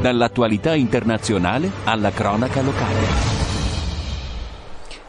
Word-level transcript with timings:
Dall'attualità 0.00 0.76
internazionale 0.76 1.68
alla 1.82 2.12
cronaca 2.12 2.62
locale. 2.62 3.36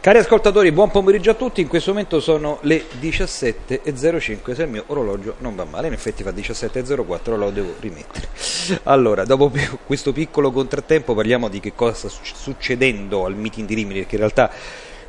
Cari 0.01 0.17
ascoltatori, 0.17 0.71
buon 0.71 0.89
pomeriggio 0.89 1.29
a 1.29 1.35
tutti. 1.35 1.61
In 1.61 1.67
questo 1.67 1.91
momento 1.91 2.19
sono 2.19 2.57
le 2.61 2.85
17.05. 2.99 4.55
Se 4.55 4.63
il 4.63 4.69
mio 4.69 4.83
orologio 4.87 5.35
non 5.39 5.55
va 5.55 5.65
male, 5.65 5.87
in 5.87 5.93
effetti 5.93 6.23
fa 6.23 6.31
17.04, 6.31 7.37
lo 7.37 7.51
devo 7.51 7.75
rimettere. 7.79 8.29
Allora, 8.83 9.25
dopo 9.25 9.51
questo 9.85 10.11
piccolo 10.11 10.51
contrattempo, 10.51 11.13
parliamo 11.13 11.49
di 11.49 11.59
che 11.59 11.73
cosa 11.75 11.93
sta 11.93 12.09
succedendo 12.33 13.25
al 13.25 13.35
meeting 13.35 13.67
di 13.67 13.75
Rimini, 13.75 13.99
perché 13.99 14.15
in 14.15 14.21
realtà 14.21 14.51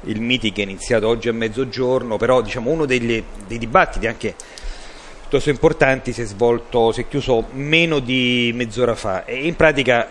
il 0.03 0.21
meeting 0.21 0.57
è 0.57 0.63
iniziato 0.63 1.09
oggi 1.09 1.29
a 1.29 1.33
mezzogiorno, 1.33 2.19
però 2.19 2.43
diciamo 2.43 2.71
uno 2.71 2.85
degli, 2.85 3.23
dei 3.47 3.59
dibattiti 3.59 4.07
anche 4.07 4.35
importanti 5.51 6.13
si 6.13 6.23
è 6.23 6.25
svolto, 6.25 6.93
si 6.93 7.03
è 7.03 7.09
chiuso 7.09 7.47
meno 7.53 7.99
di 8.01 8.51
mezz'ora 8.55 8.95
fa. 8.95 9.25
E 9.25 9.47
in 9.47 9.55
pratica 9.55 10.09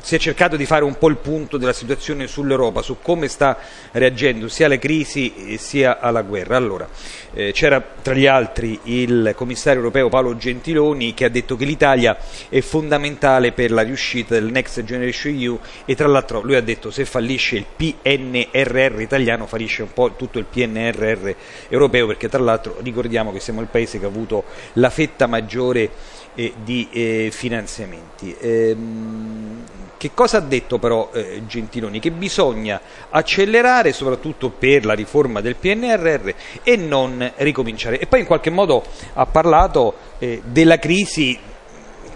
si 0.00 0.14
è 0.14 0.18
cercato 0.18 0.56
di 0.56 0.64
fare 0.64 0.84
un 0.84 0.96
po' 0.96 1.08
il 1.08 1.16
punto 1.16 1.56
della 1.56 1.72
situazione 1.72 2.26
sull'Europa, 2.26 2.82
su 2.82 2.98
come 3.02 3.28
sta 3.28 3.58
reagendo 3.92 4.48
sia 4.48 4.66
alle 4.66 4.78
crisi 4.78 5.56
sia 5.58 5.98
alla 5.98 6.22
guerra. 6.22 6.56
Allora, 6.56 6.88
eh, 7.32 7.52
c'era 7.52 7.82
tra 8.02 8.14
gli 8.14 8.26
altri 8.26 8.78
il 8.84 9.32
commissario 9.34 9.80
europeo 9.80 10.08
Paolo 10.08 10.36
Gentiloni 10.36 11.14
che 11.14 11.24
ha 11.24 11.28
detto 11.28 11.56
che 11.56 11.64
l'Italia 11.64 12.16
è 12.48 12.60
fondamentale 12.60 13.52
per 13.52 13.70
la 13.70 13.82
riuscita 13.82 14.34
del 14.34 14.50
Next 14.50 14.82
Generation 14.82 15.36
EU 15.38 15.58
e 15.84 15.94
tra 15.94 16.08
l'altro 16.08 16.40
lui 16.40 16.54
ha 16.54 16.60
detto 16.60 16.90
se 16.90 17.04
fallisce 17.04 17.56
il 17.56 17.66
PNRR 17.76 19.00
italiano 19.00 19.46
fallisce 19.46 19.82
un 19.82 19.92
po' 19.92 20.14
tutto 20.16 20.38
il 20.38 20.46
PNRR 20.46 21.30
europeo 21.68 22.06
perché 22.06 22.28
tra 22.28 22.42
l'altro 22.42 22.78
ricordiamo 22.82 23.32
che 23.32 23.40
siamo 23.40 23.60
il 23.60 23.68
paese 23.68 23.98
che 23.98 24.04
ha 24.04 24.08
avuto 24.08 24.44
la 24.74 24.90
fetta 24.90 25.26
maggiore 25.26 25.90
eh, 26.38 26.52
di 26.62 26.86
eh, 26.92 27.30
finanziamenti. 27.32 28.34
Ehm, 28.38 29.64
che 29.96 30.12
cosa 30.14 30.36
ha 30.36 30.40
detto 30.40 30.78
però 30.78 31.10
eh, 31.12 31.42
Gentiloni? 31.48 31.98
Che 31.98 32.12
bisogna 32.12 32.80
accelerare 33.10 33.92
soprattutto 33.92 34.48
per 34.48 34.84
la 34.84 34.92
riforma 34.92 35.40
del 35.40 35.56
PNRR 35.56 36.30
e 36.62 36.76
non 36.76 37.32
ricominciare. 37.38 37.98
E 37.98 38.06
poi 38.06 38.20
in 38.20 38.26
qualche 38.26 38.50
modo 38.50 38.84
ha 39.14 39.26
parlato 39.26 39.94
eh, 40.18 40.40
della 40.44 40.78
crisi 40.78 41.36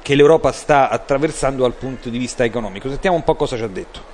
che 0.01 0.15
l'Europa 0.15 0.53
sta 0.53 0.89
attraversando 0.89 1.63
dal 1.63 1.75
punto 1.75 2.09
di 2.09 2.19
vista 2.19 2.45
economico. 2.45 2.89
Sentiamo 2.89 3.17
un 3.17 3.25
po' 3.25 3.35
cosa 3.35 3.57
ci 3.57 3.65
ha 3.65 3.69
detto. 3.69 4.11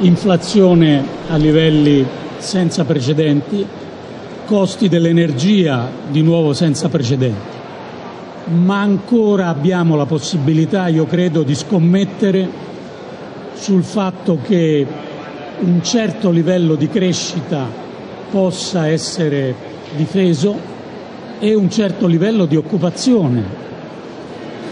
Inflazione 0.00 1.02
a 1.28 1.36
livelli 1.36 2.06
senza 2.36 2.84
precedenti, 2.84 3.66
costi 4.44 4.90
dell'energia 4.90 5.90
di 6.08 6.20
nuovo 6.20 6.52
senza 6.52 6.90
precedenti 6.90 7.62
ma 8.46 8.80
ancora 8.80 9.48
abbiamo 9.48 9.96
la 9.96 10.06
possibilità, 10.06 10.88
io 10.88 11.06
credo, 11.06 11.42
di 11.42 11.54
scommettere 11.54 12.48
sul 13.54 13.82
fatto 13.82 14.38
che 14.42 14.86
un 15.60 15.82
certo 15.82 16.30
livello 16.30 16.74
di 16.74 16.88
crescita 16.88 17.66
possa 18.30 18.88
essere 18.88 19.54
difeso 19.96 20.72
e 21.38 21.54
un 21.54 21.70
certo 21.70 22.06
livello 22.06 22.44
di 22.44 22.56
occupazione, 22.56 23.42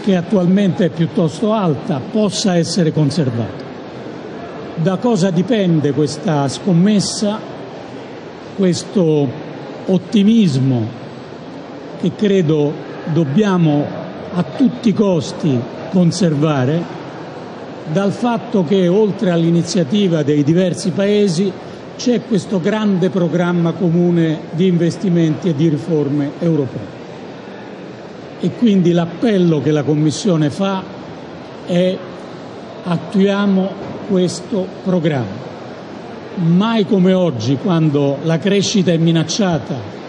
che 0.03 0.15
attualmente 0.15 0.85
è 0.85 0.89
piuttosto 0.89 1.53
alta, 1.53 1.99
possa 1.99 2.55
essere 2.55 2.91
conservato. 2.91 3.71
Da 4.75 4.97
cosa 4.97 5.29
dipende 5.29 5.93
questa 5.93 6.47
scommessa, 6.47 7.39
questo 8.55 9.27
ottimismo 9.85 11.01
che 11.99 12.11
credo 12.15 12.91
dobbiamo 13.11 13.85
a 14.33 14.43
tutti 14.43 14.89
i 14.89 14.93
costi 14.93 15.59
conservare 15.91 17.01
dal 17.91 18.11
fatto 18.11 18.63
che 18.63 18.87
oltre 18.87 19.29
all'iniziativa 19.29 20.23
dei 20.23 20.43
diversi 20.43 20.91
paesi 20.91 21.51
c'è 21.97 22.21
questo 22.27 22.59
grande 22.59 23.09
programma 23.09 23.73
comune 23.73 24.39
di 24.51 24.67
investimenti 24.67 25.49
e 25.49 25.55
di 25.55 25.67
riforme 25.67 26.31
europee. 26.39 27.01
E 28.39 28.51
quindi 28.51 28.91
l'appello 28.91 29.61
che 29.61 29.71
la 29.71 29.83
Commissione 29.83 30.49
fa 30.49 30.83
è 31.65 31.97
attuiamo 32.83 33.69
questo 34.09 34.67
programma. 34.83 35.41
Mai 36.35 36.85
come 36.85 37.13
oggi, 37.13 37.57
quando 37.61 38.17
la 38.23 38.39
crescita 38.39 38.91
è 38.91 38.97
minacciata, 38.97 40.01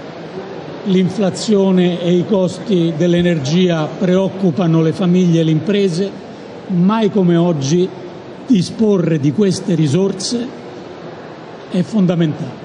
l'inflazione 0.84 2.00
e 2.00 2.12
i 2.12 2.24
costi 2.26 2.92
dell'energia 2.96 3.86
preoccupano 3.86 4.82
le 4.82 4.92
famiglie 4.92 5.40
e 5.40 5.44
le 5.44 5.50
imprese, 5.50 6.10
mai 6.68 7.10
come 7.10 7.36
oggi 7.36 7.88
disporre 8.46 9.18
di 9.18 9.32
queste 9.32 9.74
risorse 9.74 10.46
è 11.70 11.82
fondamentale. 11.82 12.62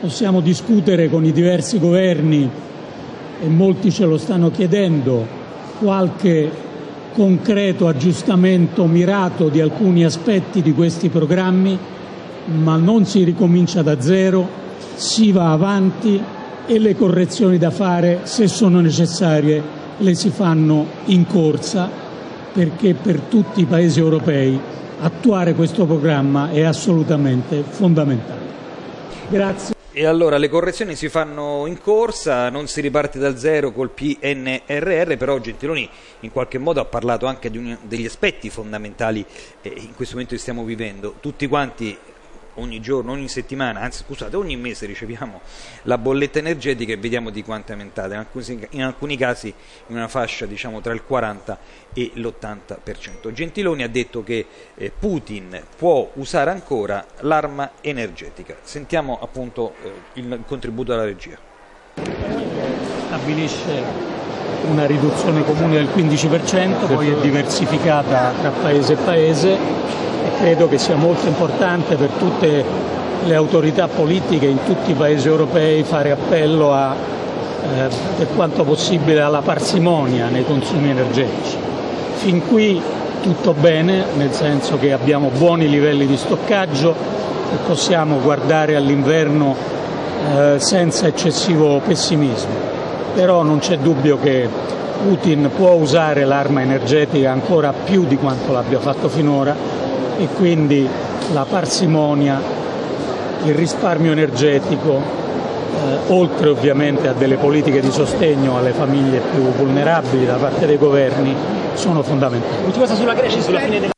Possiamo 0.00 0.40
discutere 0.40 1.08
con 1.08 1.24
i 1.24 1.32
diversi 1.32 1.78
governi, 1.78 2.48
e 3.42 3.48
molti 3.48 3.90
ce 3.90 4.04
lo 4.04 4.18
stanno 4.18 4.50
chiedendo, 4.50 5.26
qualche 5.78 6.50
concreto 7.12 7.86
aggiustamento 7.86 8.86
mirato 8.86 9.48
di 9.48 9.60
alcuni 9.60 10.04
aspetti 10.04 10.62
di 10.62 10.72
questi 10.72 11.08
programmi, 11.08 11.78
ma 12.46 12.76
non 12.76 13.06
si 13.06 13.22
ricomincia 13.22 13.82
da 13.82 14.00
zero, 14.00 14.46
si 14.94 15.32
va 15.32 15.52
avanti 15.52 16.20
e 16.66 16.78
le 16.78 16.94
correzioni 16.96 17.58
da 17.58 17.70
fare, 17.70 18.20
se 18.24 18.48
sono 18.48 18.80
necessarie, 18.80 19.62
le 19.98 20.14
si 20.14 20.30
fanno 20.30 20.86
in 21.06 21.26
corsa 21.26 21.88
perché 22.52 22.94
per 22.94 23.20
tutti 23.20 23.60
i 23.60 23.64
paesi 23.64 23.98
europei 23.98 24.58
attuare 25.00 25.54
questo 25.54 25.84
programma 25.84 26.50
è 26.50 26.62
assolutamente 26.62 27.62
fondamentale. 27.62 28.52
Grazie. 29.28 29.74
E 29.96 30.06
allora 30.06 30.38
le 30.38 30.48
correzioni 30.48 30.96
si 30.96 31.08
fanno 31.08 31.66
in 31.66 31.80
corsa, 31.80 32.48
non 32.48 32.66
si 32.66 32.80
riparte 32.80 33.18
da 33.18 33.36
zero 33.36 33.70
col 33.70 33.90
PNRR, 33.90 35.16
però 35.16 35.38
Gentiloni 35.38 35.88
in 36.20 36.32
qualche 36.32 36.58
modo 36.58 36.80
ha 36.80 36.84
parlato 36.84 37.26
anche 37.26 37.48
un, 37.54 37.76
degli 37.82 38.04
aspetti 38.04 38.50
fondamentali 38.50 39.24
eh, 39.62 39.68
in 39.68 39.94
questo 39.94 40.14
momento 40.14 40.34
che 40.34 40.40
stiamo 40.40 40.64
vivendo. 40.64 41.14
Tutti 41.20 41.46
quanti 41.46 41.96
ogni 42.54 42.80
giorno, 42.80 43.12
ogni 43.12 43.28
settimana, 43.28 43.80
anzi 43.80 44.02
scusate, 44.04 44.36
ogni 44.36 44.56
mese 44.56 44.86
riceviamo 44.86 45.40
la 45.82 45.98
bolletta 45.98 46.38
energetica 46.38 46.92
e 46.92 46.96
vediamo 46.96 47.30
di 47.30 47.42
quanto 47.42 47.72
è 47.72 47.74
aumentata, 47.74 48.14
in 48.14 48.20
alcuni, 48.20 48.66
in 48.70 48.82
alcuni 48.82 49.16
casi 49.16 49.52
in 49.88 49.96
una 49.96 50.08
fascia 50.08 50.46
diciamo, 50.46 50.80
tra 50.80 50.92
il 50.92 51.04
40 51.04 51.58
e 51.92 52.10
l'80%. 52.14 53.32
Gentiloni 53.32 53.82
ha 53.82 53.88
detto 53.88 54.22
che 54.22 54.46
eh, 54.74 54.92
Putin 54.96 55.62
può 55.76 56.10
usare 56.14 56.50
ancora 56.50 57.06
l'arma 57.20 57.72
energetica. 57.80 58.56
Sentiamo 58.62 59.18
appunto 59.20 59.74
eh, 59.82 59.92
il 60.14 60.42
contributo 60.46 60.92
della 60.92 61.04
regia. 61.04 61.38
Stabilisce 63.06 64.23
una 64.70 64.86
riduzione 64.86 65.44
comune 65.44 65.74
del 65.74 65.88
15%, 65.94 66.94
poi 66.94 67.10
è 67.10 67.14
diversificata 67.20 68.32
tra 68.40 68.50
paese 68.50 68.92
e 68.94 68.96
paese 68.96 69.52
e 69.52 70.30
credo 70.38 70.68
che 70.68 70.78
sia 70.78 70.96
molto 70.96 71.26
importante 71.26 71.96
per 71.96 72.10
tutte 72.18 72.64
le 73.24 73.34
autorità 73.34 73.88
politiche 73.88 74.46
in 74.46 74.58
tutti 74.64 74.90
i 74.90 74.94
paesi 74.94 75.28
europei 75.28 75.82
fare 75.82 76.10
appello 76.10 76.72
a, 76.72 76.94
eh, 76.94 77.88
per 78.16 78.28
quanto 78.34 78.64
possibile 78.64 79.20
alla 79.20 79.40
parsimonia 79.40 80.28
nei 80.28 80.44
consumi 80.44 80.90
energetici. 80.90 81.56
Fin 82.16 82.46
qui 82.46 82.80
tutto 83.22 83.54
bene, 83.54 84.04
nel 84.16 84.32
senso 84.32 84.78
che 84.78 84.92
abbiamo 84.92 85.30
buoni 85.36 85.68
livelli 85.68 86.06
di 86.06 86.16
stoccaggio 86.16 86.94
e 87.52 87.56
possiamo 87.66 88.18
guardare 88.20 88.76
all'inverno 88.76 89.56
eh, 90.36 90.56
senza 90.58 91.06
eccessivo 91.06 91.80
pessimismo 91.84 92.73
però 93.14 93.42
non 93.42 93.58
c'è 93.58 93.78
dubbio 93.78 94.18
che 94.18 94.48
Putin 95.02 95.50
può 95.54 95.72
usare 95.72 96.24
l'arma 96.24 96.62
energetica 96.62 97.30
ancora 97.30 97.72
più 97.72 98.04
di 98.04 98.16
quanto 98.16 98.52
l'abbia 98.52 98.80
fatto 98.80 99.08
finora 99.08 99.54
e 100.18 100.26
quindi 100.36 100.88
la 101.32 101.46
parsimonia, 101.48 102.40
il 103.44 103.54
risparmio 103.54 104.12
energetico, 104.12 104.96
eh, 104.96 106.12
oltre 106.12 106.48
ovviamente 106.48 107.08
a 107.08 107.12
delle 107.12 107.36
politiche 107.36 107.80
di 107.80 107.90
sostegno 107.90 108.56
alle 108.56 108.72
famiglie 108.72 109.20
più 109.20 109.42
vulnerabili 109.42 110.26
da 110.26 110.36
parte 110.36 110.66
dei 110.66 110.78
governi, 110.78 111.34
sono 111.74 112.02
fondamentali. 112.02 112.64
Ultima 112.64 112.84
cosa 112.84 112.94
sulla 112.94 113.14
Grecia, 113.14 113.40
sulla 113.40 113.60
fine 113.60 113.80
del 113.80 113.90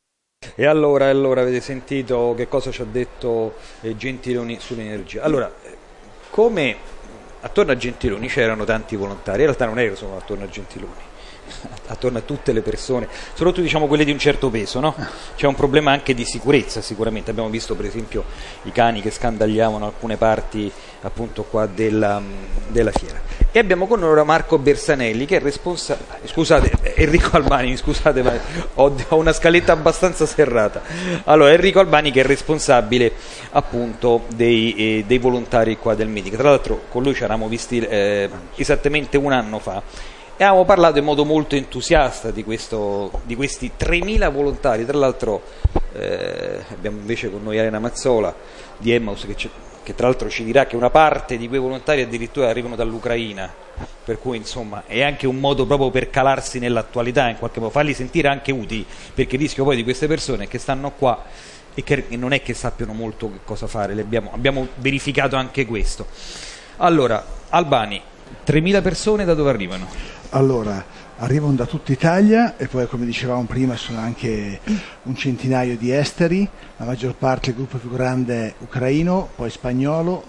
E 0.55 0.67
allora, 0.67 1.09
allora 1.09 1.43
avete 1.43 1.61
sentito 1.61 2.35
che 2.37 2.49
cosa 2.49 2.71
ci 2.71 2.83
ha 2.83 2.87
detto 2.91 3.55
eh, 3.83 3.97
Gentiloni 3.97 4.59
sull'energia? 4.59 5.23
Allora, 5.23 5.51
come 6.31 6.77
attorno 7.41 7.73
a 7.73 7.77
Gentiloni 7.77 8.29
c'erano 8.29 8.65
tanti 8.65 8.97
volontari, 8.97 9.41
in 9.41 9.45
realtà 9.45 9.67
non 9.67 9.79
erano 9.79 9.97
solo 9.97 10.17
attorno 10.17 10.45
a 10.45 10.49
Gentiloni, 10.49 11.03
attorno 11.89 12.19
a 12.19 12.21
tutte 12.23 12.53
le 12.53 12.63
persone, 12.63 13.09
soprattutto 13.35 13.61
diciamo 13.61 13.87
quelle 13.87 14.05
di 14.05 14.11
un 14.11 14.19
certo 14.19 14.51
peso, 14.51 14.81
no? 14.81 14.95
C'è 15.37 15.47
un 15.47 15.55
problema 15.55 15.93
anche 15.93 16.15
di 16.15 16.25
sicurezza 16.25 16.81
sicuramente, 16.81 17.31
abbiamo 17.31 17.49
visto 17.49 17.75
per 17.75 17.87
esempio 17.87 18.25
i 18.63 18.73
cani 18.73 19.01
che 19.01 19.11
scandagliavano 19.11 19.85
alcune 19.85 20.17
parti 20.17 20.71
appunto 21.03 21.45
qua 21.45 21.67
della, 21.67 22.21
della 22.69 22.91
fiera. 22.91 23.21
E 23.53 23.59
abbiamo 23.59 23.87
con 23.87 24.01
noi 24.01 24.25
Marco 24.25 24.59
Bersanelli 24.59 25.25
che 25.25 25.37
è 25.37 25.41
responsabile, 25.41 26.21
scusate 26.25 26.95
Enrico 26.95 27.37
Albani, 27.37 27.77
scusate 27.77 28.23
ma 28.23 28.33
ho, 28.75 28.95
una 29.11 29.33
scaletta 29.33 29.73
abbastanza 29.73 30.27
serrata. 30.27 30.83
Allora 31.25 31.53
Enrico 31.53 31.81
Albani 31.81 32.11
che 32.11 32.21
è 32.21 32.25
responsabile 32.25 33.13
appunto 33.53 34.25
dei, 34.35 34.75
eh, 34.75 35.05
dei 35.07 35.19
volontari 35.19 35.79
qua 35.79 35.95
del 35.95 36.09
meeting, 36.09 36.37
tra 36.37 36.51
l'altro 36.51 36.83
con 36.91 37.03
lui 37.03 37.15
ci 37.15 37.23
eravamo 37.23 37.49
visti 37.49 37.79
eh, 37.79 38.29
esattamente 38.57 39.17
un 39.17 39.33
anno 39.33 39.59
fa 39.59 39.83
e 40.39 40.45
avevamo 40.45 40.67
parlato 40.67 40.99
in 40.99 41.05
modo 41.05 41.25
molto 41.25 41.55
entusiasta 41.55 42.31
di, 42.31 42.45
questo, 42.45 43.23
di 43.25 43.35
questi 43.35 43.73
3.000 43.79 44.31
volontari, 44.31 44.85
tra 44.85 44.99
l'altro 44.99 45.43
eh, 45.95 46.63
abbiamo 46.71 46.99
invece 46.99 47.31
con 47.31 47.43
noi 47.43 47.57
Elena 47.57 47.79
Mazzola 47.79 48.35
di 48.77 48.93
Emmaus 48.93 49.25
che, 49.25 49.35
che, 49.83 49.95
tra 49.95 50.07
l'altro 50.07 50.29
ci 50.29 50.45
dirà 50.45 50.67
che 50.67 50.77
una 50.77 50.91
parte 50.91 51.39
di 51.39 51.49
quei 51.49 51.59
volontari 51.59 52.03
addirittura 52.03 52.51
arrivano 52.51 52.77
dall'Ucraina, 52.77 53.51
per 54.05 54.19
cui 54.19 54.37
insomma 54.37 54.83
è 54.87 55.01
anche 55.03 55.27
un 55.27 55.37
modo 55.37 55.65
proprio 55.65 55.91
per 55.91 56.11
calarsi 56.11 56.59
nell'attualità, 56.59 57.31
in 57.31 57.39
qualche 57.39 57.59
modo 57.59 57.73
farli 57.73 57.95
sentire 57.95 58.29
anche 58.29 58.53
utili, 58.53 58.85
perché 59.15 59.37
il 59.37 59.41
rischio 59.41 59.65
poi 59.65 59.77
di 59.77 59.85
queste 59.85 60.07
persone 60.07 60.49
che 60.49 60.59
stanno 60.59 60.91
qua 60.91 61.25
e 61.73 61.83
che 61.83 62.05
non 62.11 62.33
è 62.33 62.43
che 62.43 62.53
sappiano 62.53 62.93
molto 62.93 63.31
che 63.31 63.39
cosa 63.43 63.67
fare, 63.67 63.99
abbiamo, 63.99 64.31
abbiamo 64.35 64.69
verificato 64.77 65.37
anche 65.37 65.65
questo. 65.65 66.07
Allora, 66.77 67.25
Albani, 67.49 68.03
3.000 68.47 68.83
persone 68.83 69.25
da 69.25 69.35
dove 69.35 69.51
arrivano? 69.51 69.87
Allora, 70.31 70.85
arrivano 71.19 71.55
da 71.55 71.67
tutta 71.67 71.93
Italia 71.93 72.57
e 72.57 72.67
poi 72.67 72.87
come 72.87 73.07
dicevamo 73.07 73.45
prima 73.45 73.77
sono 73.77 73.99
anche 73.99 74.61
un 75.05 75.17
centinaio 75.17 75.77
di 75.77 75.91
esteri, 75.93 76.49
la 76.77 76.85
maggior 76.85 77.15
parte 77.15 77.47
del 77.47 77.57
gruppo 77.57 77.79
più 77.79 77.91
grande 77.91 78.47
è 78.47 78.55
ucraino, 78.59 79.29
poi 79.35 79.51
spagnolo, 79.51 80.25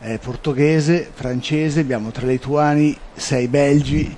eh, 0.00 0.18
portoghese, 0.18 1.10
francese, 1.12 1.80
abbiamo 1.80 2.10
tre 2.10 2.26
lituani, 2.26 2.96
sei 3.14 3.46
belgi, 3.46 4.16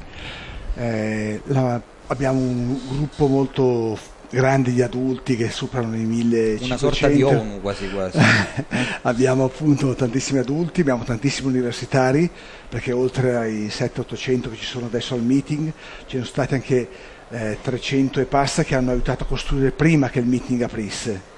eh, 0.77 1.41
la, 1.45 1.81
abbiamo 2.07 2.41
un 2.41 2.79
gruppo 2.89 3.27
molto 3.27 3.99
grandi 4.35 4.73
di 4.73 4.83
adulti 4.83 5.37
che 5.37 5.49
superano 5.49 5.97
i 5.97 6.05
1500. 6.05 6.65
Una 6.65 6.77
sorta 6.77 7.09
di 7.09 7.23
ONU 7.23 7.61
quasi 7.63 7.89
quasi. 7.89 8.19
abbiamo 9.03 9.45
appunto 9.45 9.95
tantissimi 9.95 10.41
adulti, 10.41 10.83
abbiamo 10.83 11.05
tantissimi 11.05 11.49
universitari, 11.49 12.29
perché 12.69 12.93
oltre 12.93 13.37
ai 13.37 13.69
700-800 13.69 14.51
che 14.51 14.57
ci 14.57 14.67
sono 14.67 14.87
adesso 14.87 15.15
al 15.15 15.23
meeting, 15.23 15.73
ci 16.07 16.17
sono 16.17 16.25
stati 16.25 16.55
anche 16.55 16.89
eh, 17.31 17.59
300 17.63 18.21
e 18.21 18.25
passa 18.25 18.65
che 18.65 18.75
hanno 18.75 18.91
aiutato 18.91 19.23
a 19.23 19.27
costruire 19.27 19.71
prima 19.71 20.11
che 20.11 20.19
il 20.19 20.27
meeting 20.27 20.61
aprisse. 20.61 21.33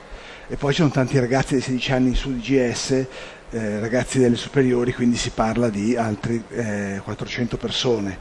E 0.48 0.56
poi 0.56 0.72
ci 0.72 0.78
sono 0.78 0.90
tanti 0.90 1.18
ragazzi 1.18 1.54
di 1.54 1.60
16 1.60 1.92
anni 1.92 2.14
su 2.14 2.32
DGS, 2.34 3.06
eh, 3.50 3.80
ragazzi 3.80 4.18
delle 4.18 4.36
superiori, 4.36 4.92
quindi 4.92 5.16
si 5.16 5.30
parla 5.30 5.68
di 5.68 5.96
altri 5.96 6.42
eh, 6.50 7.00
400 7.02 7.56
persone. 7.56 8.18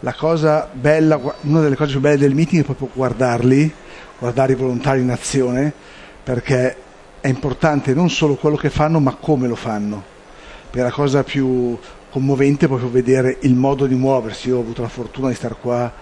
La 0.00 0.14
cosa 0.14 0.68
bella, 0.72 1.20
una 1.42 1.60
delle 1.60 1.76
cose 1.76 1.92
più 1.92 2.00
belle 2.00 2.16
del 2.18 2.34
meeting 2.34 2.62
è 2.62 2.64
proprio 2.64 2.88
guardarli, 2.92 3.72
guardare 4.20 4.52
i 4.52 4.54
volontari 4.54 5.00
in 5.00 5.10
azione 5.10 5.72
perché 6.22 6.76
è 7.20 7.28
importante 7.28 7.94
non 7.94 8.10
solo 8.10 8.36
quello 8.36 8.56
che 8.56 8.70
fanno 8.70 9.00
ma 9.00 9.14
come 9.14 9.48
lo 9.48 9.56
fanno. 9.56 10.04
Per 10.70 10.84
la 10.84 10.90
cosa 10.92 11.24
più 11.24 11.76
commovente 12.10 12.66
è 12.66 12.68
proprio 12.68 12.90
vedere 12.90 13.38
il 13.40 13.54
modo 13.54 13.86
di 13.86 13.94
muoversi. 13.94 14.48
Io 14.48 14.58
ho 14.58 14.60
avuto 14.60 14.82
la 14.82 14.88
fortuna 14.88 15.28
di 15.28 15.34
stare 15.34 15.56
qua 15.60 15.92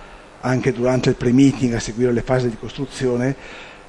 anche 0.40 0.72
durante 0.72 1.10
il 1.10 1.14
pre-meeting 1.14 1.72
a 1.74 1.80
seguire 1.80 2.12
le 2.12 2.22
fasi 2.22 2.48
di 2.48 2.56
costruzione 2.58 3.34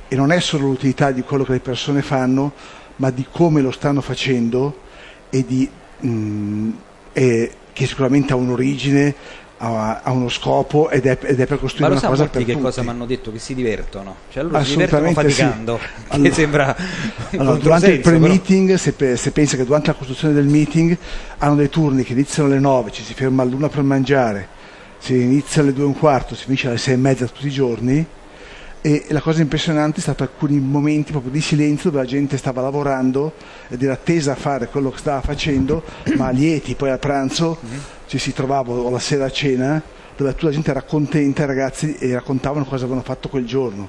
e 0.07 0.15
non 0.15 0.31
è 0.31 0.39
solo 0.39 0.67
l'utilità 0.67 1.11
di 1.11 1.21
quello 1.21 1.43
che 1.43 1.53
le 1.53 1.59
persone 1.59 2.01
fanno, 2.01 2.53
ma 2.97 3.09
di 3.09 3.25
come 3.29 3.61
lo 3.61 3.71
stanno 3.71 4.01
facendo 4.01 4.81
e, 5.29 5.45
di, 5.45 5.69
mh, 5.99 6.69
e 7.13 7.51
che 7.73 7.85
sicuramente 7.85 8.33
ha 8.33 8.35
un'origine, 8.35 9.15
ha, 9.61 10.01
ha 10.03 10.11
uno 10.11 10.29
scopo 10.29 10.89
ed 10.89 11.05
è, 11.05 11.17
ed 11.21 11.39
è 11.39 11.45
per 11.45 11.59
costruire 11.59 11.91
una 11.93 12.01
cosa 12.01 12.27
per 12.27 12.43
che 12.43 12.51
tutti. 12.53 12.63
cosa 12.63 12.81
mi 12.81 12.89
hanno 12.89 13.05
detto? 13.05 13.31
Che 13.31 13.39
si 13.39 13.53
divertono? 13.53 14.15
Cioè 14.31 14.43
loro 14.43 14.63
si 14.63 14.71
divertono 14.71 15.11
faticando, 15.11 15.79
sì. 15.79 16.03
Allora- 16.07 16.33
sembra 16.33 16.75
Allora, 17.37 17.57
durante 17.57 17.91
il 17.91 17.99
pre-meeting, 17.99 18.75
se, 18.75 18.93
se 19.17 19.31
pensa 19.31 19.57
che 19.57 19.65
durante 19.65 19.87
la 19.87 19.93
costruzione 19.93 20.33
del 20.33 20.45
meeting 20.45 20.97
hanno 21.39 21.55
dei 21.55 21.69
turni 21.69 22.03
che 22.03 22.13
iniziano 22.13 22.49
alle 22.49 22.59
9, 22.59 22.91
ci 22.91 23.03
si 23.03 23.13
ferma 23.13 23.43
all'una 23.43 23.67
per 23.67 23.83
mangiare, 23.83 24.47
si 24.97 25.13
inizia 25.19 25.61
alle 25.61 25.73
2 25.73 25.83
e 25.83 25.87
un 25.87 25.97
quarto, 25.97 26.35
si 26.35 26.45
finisce 26.45 26.67
alle 26.67 26.77
6 26.77 26.93
e 26.93 26.97
mezza 26.97 27.25
tutti 27.25 27.47
i 27.47 27.51
giorni 27.51 28.05
e 28.81 29.05
la 29.09 29.19
cosa 29.19 29.41
impressionante 29.41 29.99
è 29.99 30.01
stato 30.01 30.23
alcuni 30.23 30.57
momenti 30.57 31.11
proprio 31.11 31.31
di 31.31 31.41
silenzio 31.41 31.89
dove 31.89 32.03
la 32.03 32.09
gente 32.09 32.37
stava 32.37 32.61
lavorando 32.61 33.33
ed 33.67 33.83
era 33.83 33.93
attesa 33.93 34.31
a 34.31 34.35
fare 34.35 34.67
quello 34.67 34.89
che 34.89 34.99
stava 34.99 35.19
facendo, 35.21 35.83
ma 36.15 36.29
lieti 36.29 36.75
poi 36.75 36.89
a 36.89 36.97
pranzo 36.97 37.59
ci 38.07 38.17
si 38.17 38.31
trovava 38.31 38.71
o 38.71 38.89
la 38.89 38.99
sera 38.99 39.25
a 39.25 39.31
cena 39.31 39.81
dove 40.15 40.31
tutta 40.31 40.47
la 40.47 40.51
gente 40.51 40.71
era 40.71 40.81
contenta, 40.81 41.43
i 41.43 41.45
ragazzi 41.45 41.95
e 41.95 42.13
raccontavano 42.13 42.65
cosa 42.65 42.83
avevano 42.83 43.03
fatto 43.03 43.29
quel 43.29 43.45
giorno. 43.45 43.87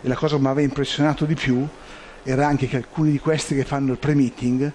E 0.00 0.08
la 0.08 0.14
cosa 0.14 0.36
che 0.36 0.42
mi 0.42 0.48
aveva 0.48 0.66
impressionato 0.66 1.24
di 1.24 1.34
più 1.34 1.66
era 2.22 2.46
anche 2.46 2.66
che 2.66 2.76
alcuni 2.76 3.12
di 3.12 3.18
questi 3.18 3.54
che 3.54 3.64
fanno 3.64 3.92
il 3.92 3.98
pre-meeting, 3.98 4.72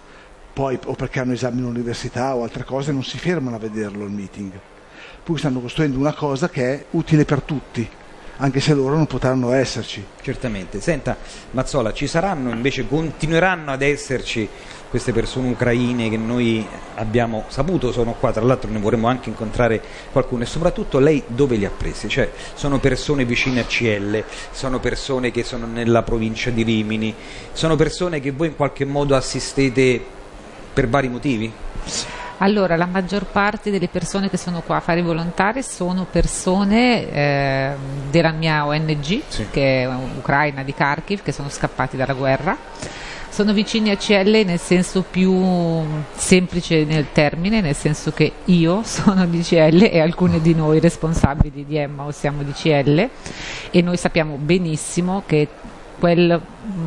poi 0.53 0.77
o 0.85 0.93
perché 0.93 1.19
hanno 1.19 1.33
esami 1.33 1.59
all'università 1.59 2.35
o 2.35 2.43
altre 2.43 2.63
cose, 2.63 2.91
non 2.91 3.03
si 3.03 3.17
fermano 3.17 3.55
a 3.55 3.59
vederlo 3.59 4.05
il 4.05 4.11
meeting. 4.11 4.51
Poi 5.23 5.37
stanno 5.37 5.59
costruendo 5.59 5.97
una 5.97 6.13
cosa 6.13 6.49
che 6.49 6.73
è 6.73 6.85
utile 6.91 7.25
per 7.25 7.41
tutti, 7.41 7.87
anche 8.37 8.59
se 8.59 8.73
loro 8.73 8.95
non 8.95 9.05
potranno 9.05 9.51
esserci. 9.51 10.03
Certamente. 10.21 10.81
Senta, 10.81 11.17
Mazzola, 11.51 11.93
ci 11.93 12.07
saranno 12.07 12.51
invece, 12.51 12.87
continueranno 12.87 13.71
ad 13.71 13.81
esserci 13.81 14.47
queste 14.93 15.11
persone 15.11 15.49
ucraine 15.49 16.07
che 16.07 16.17
noi 16.17 16.63
abbiamo 16.95 17.45
saputo 17.47 17.91
sono 17.91 18.13
qua, 18.13 18.31
tra 18.31 18.43
l'altro 18.43 18.69
ne 18.69 18.77
vorremmo 18.77 19.07
anche 19.07 19.27
incontrare 19.27 19.81
qualcuno 20.11 20.43
e 20.43 20.45
soprattutto 20.45 20.99
lei 20.99 21.23
dove 21.25 21.55
li 21.55 21.65
ha 21.65 21.71
presi? 21.75 22.07
Cioè, 22.07 22.29
sono 22.53 22.77
persone 22.77 23.25
vicine 23.25 23.61
a 23.61 23.65
CL, 23.65 24.23
sono 24.51 24.79
persone 24.79 25.31
che 25.31 25.43
sono 25.43 25.65
nella 25.65 26.03
provincia 26.03 26.51
di 26.51 26.61
Rimini, 26.61 27.11
sono 27.53 27.75
persone 27.75 28.19
che 28.19 28.29
voi 28.29 28.49
in 28.49 28.55
qualche 28.55 28.85
modo 28.85 29.15
assistete 29.15 29.99
per 30.71 30.87
vari 30.87 31.07
motivi? 31.07 31.51
Allora, 32.43 32.75
la 32.75 32.87
maggior 32.87 33.25
parte 33.25 33.71
delle 33.71 33.87
persone 33.87 34.29
che 34.29 34.35
sono 34.35 34.59
qua 34.63 34.75
a 34.75 34.79
fare 34.81 35.01
volontari 35.01 35.63
sono 35.63 36.05
persone 36.09 37.09
eh, 37.09 37.71
della 38.11 38.31
mia 38.31 38.65
ONG, 38.65 39.21
Sì. 39.29 39.47
che 39.49 39.83
è 39.83 39.87
Ucraina 39.87 40.61
di 40.61 40.73
Kharkiv, 40.73 41.21
che 41.23 41.31
sono 41.31 41.47
scappati 41.47 41.95
dalla 41.95 42.11
guerra. 42.11 42.57
Sono 43.29 43.53
vicini 43.53 43.91
a 43.91 43.95
CL 43.95 44.43
nel 44.45 44.59
senso 44.59 45.05
più 45.09 45.33
semplice 46.15 46.83
nel 46.83 47.07
termine, 47.13 47.61
nel 47.61 47.75
senso 47.75 48.11
che 48.11 48.33
io 48.45 48.81
sono 48.85 49.25
di 49.25 49.41
CL 49.41 49.87
e 49.89 50.01
alcuni 50.01 50.41
di 50.41 50.53
noi 50.53 50.81
responsabili 50.81 51.63
di 51.65 51.77
Emma 51.77 52.11
siamo 52.11 52.43
di 52.43 52.51
CL 52.51 53.09
e 53.71 53.81
noi 53.81 53.95
sappiamo 53.95 54.35
benissimo 54.35 55.23
che 55.25 55.47
quel, 55.97 56.39
mh, 56.61 56.81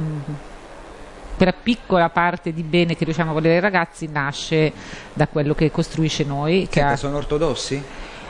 quella 1.37 1.52
piccola 1.52 2.09
parte 2.09 2.52
di 2.52 2.62
bene 2.62 2.97
che 2.97 3.05
riusciamo 3.05 3.31
a 3.31 3.35
volere 3.35 3.55
ai 3.55 3.61
ragazzi 3.61 4.09
nasce 4.09 4.73
da 5.12 5.28
quello 5.28 5.55
che 5.55 5.71
costruisce 5.71 6.25
noi. 6.25 6.66
Che 6.69 6.81
Senta, 6.81 6.93
ha- 6.93 6.97
sono 6.97 7.16
ortodossi? 7.19 7.83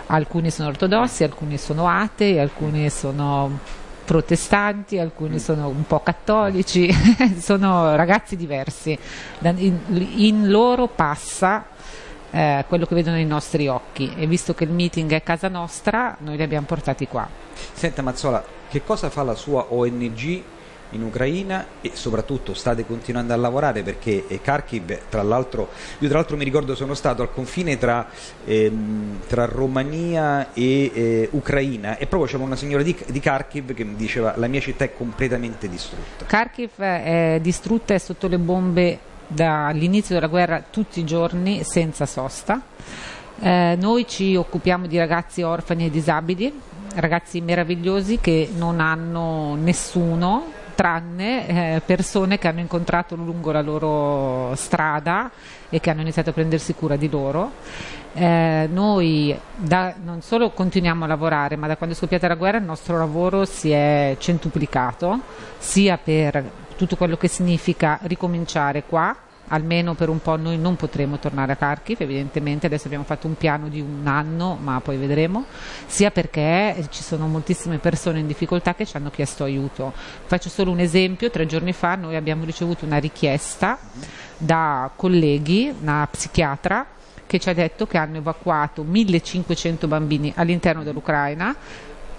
alcuni 0.09 0.51
sono 0.51 0.69
ortodossi, 0.69 1.25
alcuni 1.25 1.59
sono 1.59 1.89
atei, 1.89 2.39
alcuni 2.39 2.91
sono 2.91 3.59
protestanti, 4.05 4.99
alcuni 4.99 5.39
sono 5.41 5.69
un 5.69 5.85
po' 5.87 6.01
cattolici, 6.01 6.89
sono 7.41 7.97
ragazzi 7.97 8.37
diversi. 8.37 8.97
In, 9.41 9.79
in 10.17 10.49
loro 10.49 10.87
passa 10.87 11.67
eh, 12.31 12.65
quello 12.69 12.87
che 12.87 12.95
vedono 12.95 13.19
i 13.19 13.25
nostri 13.25 13.67
occhi 13.67 14.13
e 14.17 14.27
visto 14.27 14.55
che 14.55 14.65
il 14.65 14.71
meeting 14.71 15.11
è 15.13 15.23
casa 15.23 15.49
nostra, 15.49 16.17
noi 16.21 16.37
li 16.37 16.43
abbiamo 16.43 16.67
portati 16.67 17.09
qua. 17.09 17.29
Senta 17.73 18.03
Mazzola, 18.03 18.45
che 18.69 18.85
cosa 18.85 19.11
fa 19.11 19.25
la 19.25 19.35
sua 19.35 19.67
ONG 19.71 20.43
in 20.91 21.03
Ucraina 21.03 21.67
e 21.81 21.91
soprattutto 21.95 22.55
state 22.55 22.87
continuando 22.87 23.33
a 23.33 23.37
lavorare 23.37 23.83
perché 23.83 24.27
eh, 24.27 24.41
Kharkiv, 24.41 24.99
tra 25.09 25.23
l'altro, 25.23 25.69
io 25.99 26.09
tra 26.09 26.19
l'altro 26.19 26.37
mi 26.37 26.45
ricordo 26.45 26.75
sono 26.75 26.95
stato 26.95 27.23
al 27.23 27.33
confine 27.33 27.79
tra, 27.79 28.09
ehm, 28.45 29.21
tra 29.27 29.45
Romania 29.47 30.53
e 30.53 30.91
eh, 30.93 31.29
Ucraina 31.33 31.97
e 31.97 32.07
proprio 32.07 32.31
c'era 32.31 32.43
una 32.43 32.57
signora 32.57 32.83
di, 32.83 32.97
di 33.07 33.21
Kharkiv 33.21 33.75
che 33.75 33.85
mi 33.85 33.97
diceva 33.97 34.35
la 34.37 34.47
mia 34.47 34.61
città 34.61 34.85
è 34.85 34.95
completamente 34.95 35.69
distrutta. 35.69 36.25
Kharkiv 36.27 36.79
è 36.79 37.39
distrutta 37.41 37.95
e 37.95 37.99
sotto 37.99 38.29
le 38.29 38.39
bombe 38.39 38.99
dall'inizio 39.27 40.15
della 40.15 40.29
guerra 40.29 40.63
tutti 40.69 41.01
i 41.01 41.05
giorni 41.05 41.65
senza 41.65 42.07
sosta. 42.07 42.61
Eh, 43.39 43.77
noi 43.79 44.07
ci 44.07 44.35
occupiamo 44.35 44.87
di 44.87 44.97
ragazzi 44.97 45.43
orfani 45.43 45.87
e 45.87 45.91
disabili, 45.91 46.53
ragazzi 46.95 47.41
meravigliosi 47.41 48.19
che 48.19 48.49
non 48.55 48.81
hanno 48.81 49.55
nessuno 49.57 50.65
tranne 50.77 51.49
eh, 51.49 51.83
persone 51.85 52.39
che 52.39 52.47
hanno 52.47 52.61
incontrato 52.61 53.17
lungo 53.17 53.51
la 53.51 53.63
loro 53.63 54.55
strada 54.55 55.31
e 55.69 55.81
che 55.81 55.91
hanno 55.91 56.03
iniziato 56.03 56.31
a 56.31 56.33
prendersi 56.33 56.75
cura 56.75 56.95
di 56.95 57.09
loro. 57.09 57.53
Eh, 58.13 58.69
noi 58.71 59.37
da, 59.57 59.95
non 60.03 60.21
solo 60.21 60.51
continuiamo 60.51 61.05
a 61.05 61.09
lavorare, 61.09 61.57
ma 61.57 61.67
da 61.67 61.77
quando 61.77 61.95
è 61.95 61.99
scoppiata 61.99 62.29
la 62.29 62.35
guerra 62.35 62.59
il 62.59 62.65
nostro 62.65 62.97
lavoro 62.99 63.45
si 63.45 63.71
è 63.71 64.15
centuplicato, 64.19 65.21
sia 65.59 65.99
per 65.99 66.51
tutto 66.77 66.97
quello 66.97 67.17
che 67.17 67.29
significa 67.29 67.99
ricominciare 68.03 68.85
qua, 68.85 69.17
almeno 69.49 69.95
per 69.95 70.09
un 70.09 70.21
po' 70.21 70.37
noi 70.37 70.59
non 70.59 70.77
potremo 70.77 71.19
tornare 71.19 71.53
a 71.53 71.57
Kharkiv, 71.57 72.01
evidentemente. 72.01 72.67
Adesso 72.67 72.87
abbiamo 72.87 73.05
fatto 73.05 73.27
un 73.27 73.37
piano 73.37 73.69
di 73.69 73.81
un 73.81 74.07
anno, 74.07 74.59
ma 74.61 74.81
poi 74.81 74.97
vedremo, 74.97 75.45
sia 75.87 76.11
perché 76.11 76.87
ci 76.91 77.03
sono 77.03 77.27
moltissime 77.27 77.79
persone 77.79 78.21
in 78.21 78.27
difficoltà 78.27 78.75
che 78.75 78.87
ci 78.87 78.97
hanno 78.97 79.11
chiesto 79.11 79.45
aiuto. 79.45 79.93
Faccio 79.95 80.49
solo 80.49 80.71
un 80.71 80.81
esempio, 80.81 81.31
tre 81.31 81.47
giorni 81.47 81.73
fa 81.73 81.95
noi 81.95 82.17
abbiamo 82.17 82.45
ricevuto 82.45 82.85
una 82.85 82.99
richiesta 82.99 83.79
da 84.37 84.91
colleghi, 84.95 85.75
una 85.81 86.07
psichiatra, 86.11 86.87
che 87.27 87.39
ci 87.39 87.49
ha 87.49 87.55
detto 87.55 87.87
che 87.87 87.99
hanno 87.99 88.19
evacuato 88.19 88.85
1500 88.85 89.89
bambini 89.89 90.33
all'interno 90.37 90.85
dell'Ucraina 90.85 91.55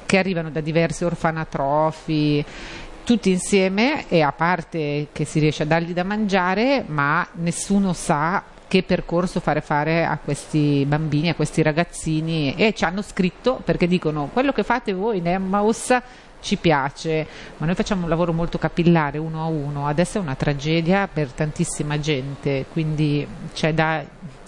che 0.05 0.17
arrivano 0.17 0.49
da 0.49 0.61
diversi 0.61 1.03
orfanatrofi 1.03 2.43
tutti 3.07 3.31
insieme 3.31 4.09
e 4.09 4.19
a 4.19 4.33
parte 4.33 5.07
che 5.13 5.23
si 5.23 5.39
riesce 5.39 5.63
a 5.63 5.65
dargli 5.65 5.93
da 5.93 6.03
mangiare, 6.03 6.83
ma 6.85 7.25
nessuno 7.35 7.93
sa 7.93 8.43
che 8.67 8.83
percorso 8.83 9.39
fare 9.39 9.61
fare 9.61 10.03
a 10.03 10.19
questi 10.21 10.83
bambini, 10.85 11.29
a 11.29 11.35
questi 11.35 11.61
ragazzini. 11.61 12.53
E 12.55 12.73
ci 12.73 12.83
hanno 12.83 13.01
scritto 13.01 13.61
perché 13.63 13.87
dicono 13.87 14.29
quello 14.33 14.51
che 14.51 14.63
fate 14.63 14.91
voi 14.91 15.19
in 15.19 15.27
Emmaus 15.27 15.97
ci 16.41 16.57
piace, 16.57 17.25
ma 17.55 17.65
noi 17.65 17.75
facciamo 17.75 18.03
un 18.03 18.09
lavoro 18.09 18.33
molto 18.33 18.57
capillare 18.57 19.17
uno 19.17 19.41
a 19.41 19.47
uno, 19.47 19.87
adesso 19.87 20.17
è 20.17 20.21
una 20.21 20.35
tragedia 20.35 21.07
per 21.07 21.31
tantissima 21.31 21.97
gente, 22.01 22.65
quindi 22.73 23.25
c'è 23.53 23.73
da 23.73 24.03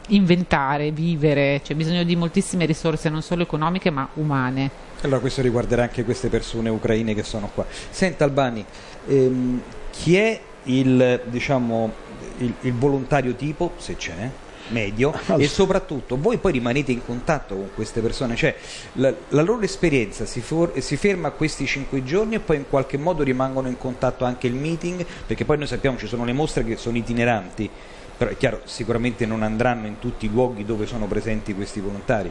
inventare, 0.10 0.92
vivere, 0.92 1.62
c'è 1.63 1.75
bisogno 1.75 2.04
di 2.04 2.18
moltissime 2.18 2.66
risorse 2.66 3.08
non 3.08 3.22
solo 3.22 3.44
economiche 3.44 3.89
ma 3.89 4.06
umane. 4.16 4.88
Allora 5.01 5.20
questo 5.20 5.41
riguarderà 5.41 5.84
anche 5.84 6.03
queste 6.03 6.27
persone 6.27 6.70
ucraine 6.70 7.13
che 7.13 7.24
sono 7.24 7.50
qua. 7.53 7.65
Senta 7.89 8.25
Albani, 8.25 8.65
ehm, 9.08 9.62
chi 9.91 10.18
è 10.18 10.39
il, 10.63 11.22
diciamo, 11.25 11.91
il, 12.39 12.53
il 12.62 12.74
volontario 12.74 13.34
tipo, 13.36 13.74
se 13.77 13.96
c'è, 13.96 14.29
medio 14.70 15.13
e 15.38 15.48
soprattutto 15.48 16.18
voi 16.18 16.38
poi 16.38 16.51
rimanete 16.51 16.91
in 16.91 17.03
contatto 17.03 17.56
con 17.56 17.70
queste 17.74 18.01
persone, 18.01 18.36
cioè 18.36 18.56
la, 18.94 19.13
la 19.29 19.41
loro 19.41 19.62
esperienza 19.62 20.25
si, 20.25 20.41
for, 20.41 20.74
si, 20.79 20.98
ferma 20.98 21.29
a 21.29 21.32
questi 21.32 21.65
cinque 21.65 22.03
giorni 22.03 22.36
e 22.36 22.39
poi 22.39 22.58
in 22.58 22.65
qualche 22.70 22.98
modo 22.98 23.24
rimangono 23.24 23.68
in 23.68 23.77
contatto 23.77 24.25
anche 24.25 24.48
il 24.48 24.53
meeting, 24.53 25.06
perché 25.25 25.46
poi 25.46 25.58
noi 25.58 25.68
sappiamo 25.68 25.98
ci 25.98 26.08
sono 26.08 26.25
le 26.25 26.34
mostre 26.34 26.63
che 26.63 26.77
sono 26.77 26.98
itineranti, 26.98 27.70
però 28.19 28.31
è 28.31 28.35
chiaro 28.35 28.59
sicuramente 28.65 29.25
non 29.25 29.43
andranno 29.43 29.88
in 29.88 29.97
tutti 29.97 30.25
i 30.25 30.29
luoghi 30.29 30.65
dove 30.65 30.85
sono 30.85 31.05
presenti 31.05 31.55
questi 31.55 31.79
volontari. 31.79 32.29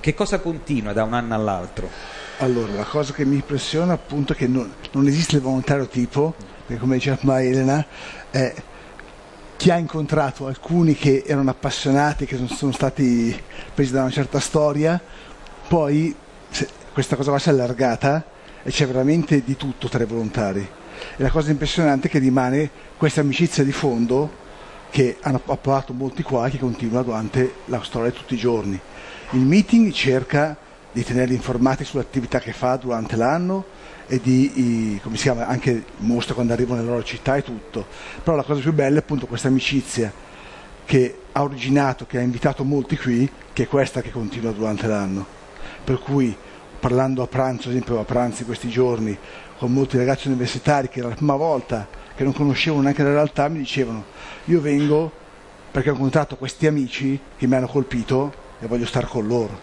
Che 0.00 0.12
cosa 0.12 0.40
continua 0.40 0.92
da 0.92 1.04
un 1.04 1.12
anno 1.12 1.32
all'altro? 1.32 1.88
Allora, 2.38 2.72
la 2.72 2.82
cosa 2.82 3.12
che 3.12 3.24
mi 3.24 3.36
impressiona 3.36 3.92
appunto 3.92 4.32
è 4.32 4.36
che 4.36 4.48
non, 4.48 4.68
non 4.90 5.06
esiste 5.06 5.36
il 5.36 5.42
volontario 5.42 5.86
tipo, 5.86 6.34
perché 6.66 6.80
come 6.80 6.96
diceva 6.96 7.14
prima 7.14 7.40
Elena, 7.40 7.86
è 8.32 8.52
chi 9.56 9.70
ha 9.70 9.76
incontrato 9.76 10.48
alcuni 10.48 10.94
che 10.96 11.22
erano 11.24 11.50
appassionati, 11.50 12.26
che 12.26 12.36
sono 12.48 12.72
stati 12.72 13.40
presi 13.72 13.92
da 13.92 14.00
una 14.00 14.10
certa 14.10 14.40
storia, 14.40 15.00
poi 15.68 16.12
questa 16.92 17.14
cosa 17.14 17.30
va 17.30 17.38
si 17.38 17.48
è 17.48 17.52
allargata 17.52 18.24
e 18.64 18.70
c'è 18.72 18.88
veramente 18.88 19.44
di 19.44 19.56
tutto 19.56 19.86
tra 19.86 20.02
i 20.02 20.06
volontari. 20.06 20.68
E 21.16 21.22
la 21.22 21.30
cosa 21.30 21.52
impressionante 21.52 22.08
è 22.08 22.10
che 22.10 22.18
rimane 22.18 22.68
questa 22.96 23.20
amicizia 23.20 23.62
di 23.62 23.70
fondo 23.70 24.46
che 24.90 25.18
hanno 25.20 25.40
approvato 25.44 25.92
molti 25.92 26.22
qua 26.22 26.48
che 26.48 26.58
continua 26.58 27.02
durante 27.02 27.54
la 27.66 27.82
storia 27.82 28.10
di 28.10 28.16
tutti 28.16 28.34
i 28.34 28.38
giorni. 28.38 28.78
Il 29.30 29.40
meeting 29.40 29.92
cerca 29.92 30.56
di 30.90 31.04
tenerli 31.04 31.34
informati 31.34 31.84
sull'attività 31.84 32.38
che 32.38 32.52
fa 32.52 32.76
durante 32.76 33.16
l'anno 33.16 33.64
e 34.06 34.20
di, 34.22 34.52
i, 34.94 35.00
come 35.02 35.16
si 35.16 35.24
chiama, 35.24 35.46
anche 35.46 35.84
mostra 35.98 36.34
quando 36.34 36.54
arrivano 36.54 36.80
nelle 36.80 36.90
loro 36.90 37.04
città 37.04 37.36
e 37.36 37.42
tutto. 37.42 37.86
Però 38.22 38.36
la 38.36 38.42
cosa 38.42 38.60
più 38.60 38.72
bella 38.72 38.96
è 38.96 39.00
appunto 39.00 39.26
questa 39.26 39.48
amicizia 39.48 40.10
che 40.84 41.18
ha 41.32 41.42
originato, 41.42 42.06
che 42.06 42.16
ha 42.16 42.22
invitato 42.22 42.64
molti 42.64 42.96
qui, 42.96 43.30
che 43.52 43.64
è 43.64 43.68
questa 43.68 44.00
che 44.00 44.10
continua 44.10 44.50
durante 44.52 44.86
l'anno. 44.86 45.26
Per 45.84 45.98
cui 45.98 46.34
parlando 46.80 47.22
a 47.22 47.26
pranzo, 47.26 47.68
ad 47.68 47.74
esempio 47.74 48.00
a 48.00 48.04
pranzo 48.04 48.40
in 48.40 48.46
questi 48.46 48.68
giorni, 48.68 49.16
con 49.58 49.72
molti 49.72 49.98
ragazzi 49.98 50.28
universitari 50.28 50.88
che 50.88 51.00
era 51.00 51.08
la 51.08 51.14
prima 51.14 51.36
volta 51.36 51.86
che 52.18 52.24
non 52.24 52.32
conoscevano 52.32 52.82
neanche 52.82 53.04
la 53.04 53.12
realtà, 53.12 53.46
mi 53.46 53.58
dicevano 53.58 54.04
io 54.46 54.60
vengo 54.60 55.12
perché 55.70 55.90
ho 55.90 55.92
incontrato 55.92 56.34
questi 56.34 56.66
amici 56.66 57.16
che 57.36 57.46
mi 57.46 57.54
hanno 57.54 57.68
colpito 57.68 58.32
e 58.58 58.66
voglio 58.66 58.86
stare 58.86 59.06
con 59.06 59.24
loro. 59.24 59.56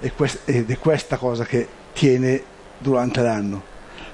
ed 0.00 0.70
è 0.70 0.78
questa 0.78 1.18
cosa 1.18 1.44
che 1.44 1.68
tiene 1.92 2.42
durante 2.78 3.20
l'anno. 3.20 3.62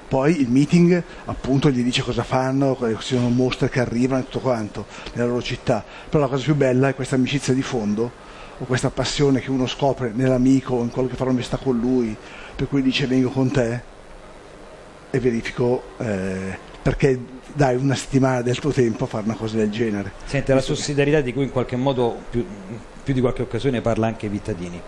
Poi 0.05 0.41
il 0.41 0.49
meeting 0.49 1.01
appunto 1.23 1.69
gli 1.69 1.81
dice 1.81 2.01
cosa 2.01 2.23
fanno, 2.23 2.77
ci 2.99 3.15
sono 3.15 3.29
mostre 3.29 3.69
che 3.69 3.79
arrivano 3.79 4.19
e 4.19 4.25
tutto 4.25 4.39
quanto 4.39 4.85
nella 5.13 5.29
loro 5.29 5.41
città. 5.41 5.81
Però 6.09 6.21
la 6.21 6.29
cosa 6.29 6.43
più 6.43 6.55
bella 6.55 6.89
è 6.89 6.93
questa 6.93 7.15
amicizia 7.15 7.53
di 7.53 7.61
fondo 7.61 8.11
o 8.57 8.65
questa 8.65 8.89
passione 8.89 9.39
che 9.39 9.49
uno 9.49 9.65
scopre 9.65 10.11
nell'amico 10.13 10.73
o 10.73 10.83
in 10.83 10.89
quello 10.89 11.07
che 11.07 11.15
fa 11.15 11.23
l'università 11.23 11.55
con 11.55 11.79
lui, 11.79 12.13
per 12.53 12.67
cui 12.67 12.81
dice 12.81 13.07
vengo 13.07 13.29
con 13.29 13.49
te 13.49 13.81
e 15.09 15.19
verifico 15.21 15.83
eh, 15.99 16.69
perché 16.81 17.19
dai 17.53 17.75
una 17.75 17.95
settimana 17.95 18.41
del 18.41 18.59
tuo 18.59 18.71
tempo 18.71 19.03
a 19.03 19.07
fare 19.07 19.25
una 19.25 19.35
cosa 19.35 19.57
del 19.57 19.69
genere. 19.69 20.13
Sente, 20.25 20.53
la 20.53 20.61
sussidiarietà 20.61 21.21
di 21.21 21.33
cui 21.33 21.43
in 21.43 21.51
qualche 21.51 21.75
modo 21.75 22.17
più, 22.29 22.45
più 23.03 23.13
di 23.13 23.21
qualche 23.21 23.41
occasione 23.41 23.81
parla 23.81 24.07
anche 24.07 24.27
Vittadini. 24.29 24.81